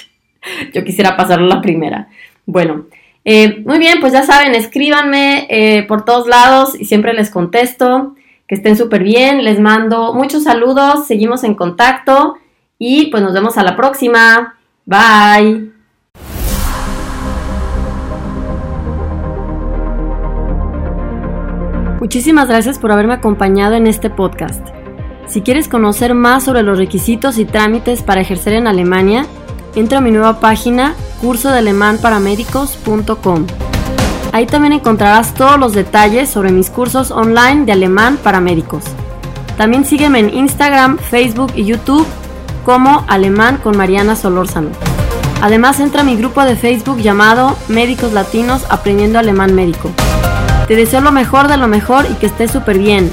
yo 0.72 0.84
quisiera 0.84 1.16
pasarlo 1.16 1.46
la 1.46 1.60
primera. 1.60 2.08
Bueno, 2.46 2.86
eh, 3.24 3.62
muy 3.64 3.78
bien, 3.78 4.00
pues 4.00 4.12
ya 4.12 4.22
saben, 4.22 4.54
escríbanme 4.54 5.46
eh, 5.48 5.84
por 5.84 6.04
todos 6.04 6.26
lados 6.26 6.78
y 6.78 6.84
siempre 6.84 7.14
les 7.14 7.30
contesto. 7.30 8.14
Que 8.46 8.56
estén 8.56 8.76
súper 8.76 9.02
bien, 9.02 9.42
les 9.42 9.58
mando 9.58 10.12
muchos 10.12 10.42
saludos, 10.42 11.06
seguimos 11.06 11.44
en 11.44 11.54
contacto 11.54 12.36
y 12.78 13.06
pues 13.06 13.22
nos 13.22 13.32
vemos 13.32 13.56
a 13.56 13.62
la 13.62 13.74
próxima. 13.74 14.58
Bye. 14.84 15.72
Muchísimas 22.00 22.48
gracias 22.48 22.78
por 22.78 22.92
haberme 22.92 23.14
acompañado 23.14 23.76
en 23.76 23.86
este 23.86 24.10
podcast. 24.10 24.83
Si 25.26 25.40
quieres 25.40 25.68
conocer 25.68 26.14
más 26.14 26.44
sobre 26.44 26.62
los 26.62 26.78
requisitos 26.78 27.38
y 27.38 27.44
trámites 27.44 28.02
para 28.02 28.20
ejercer 28.20 28.52
en 28.52 28.66
Alemania, 28.66 29.26
entra 29.74 29.98
a 29.98 30.00
mi 30.00 30.10
nueva 30.10 30.38
página 30.40 30.94
curso 31.20 31.50
de 31.50 31.58
Ahí 34.32 34.46
también 34.46 34.72
encontrarás 34.72 35.34
todos 35.34 35.58
los 35.58 35.72
detalles 35.72 36.28
sobre 36.28 36.52
mis 36.52 36.70
cursos 36.70 37.10
online 37.10 37.64
de 37.64 37.72
alemán 37.72 38.18
para 38.22 38.40
médicos. 38.40 38.84
También 39.56 39.84
sígueme 39.84 40.18
en 40.18 40.34
Instagram, 40.34 40.98
Facebook 40.98 41.52
y 41.54 41.64
YouTube 41.64 42.06
como 42.64 43.04
Alemán 43.08 43.58
con 43.62 43.76
Mariana 43.76 44.16
Solórzano. 44.16 44.70
Además 45.40 45.80
entra 45.80 46.00
a 46.00 46.04
mi 46.04 46.16
grupo 46.16 46.42
de 46.42 46.56
Facebook 46.56 46.98
llamado 46.98 47.56
Médicos 47.68 48.12
Latinos 48.12 48.64
Aprendiendo 48.70 49.18
Alemán 49.18 49.54
Médico. 49.54 49.90
Te 50.66 50.76
deseo 50.76 51.00
lo 51.00 51.12
mejor 51.12 51.48
de 51.48 51.56
lo 51.56 51.68
mejor 51.68 52.06
y 52.10 52.14
que 52.14 52.26
estés 52.26 52.50
súper 52.50 52.78
bien. 52.78 53.12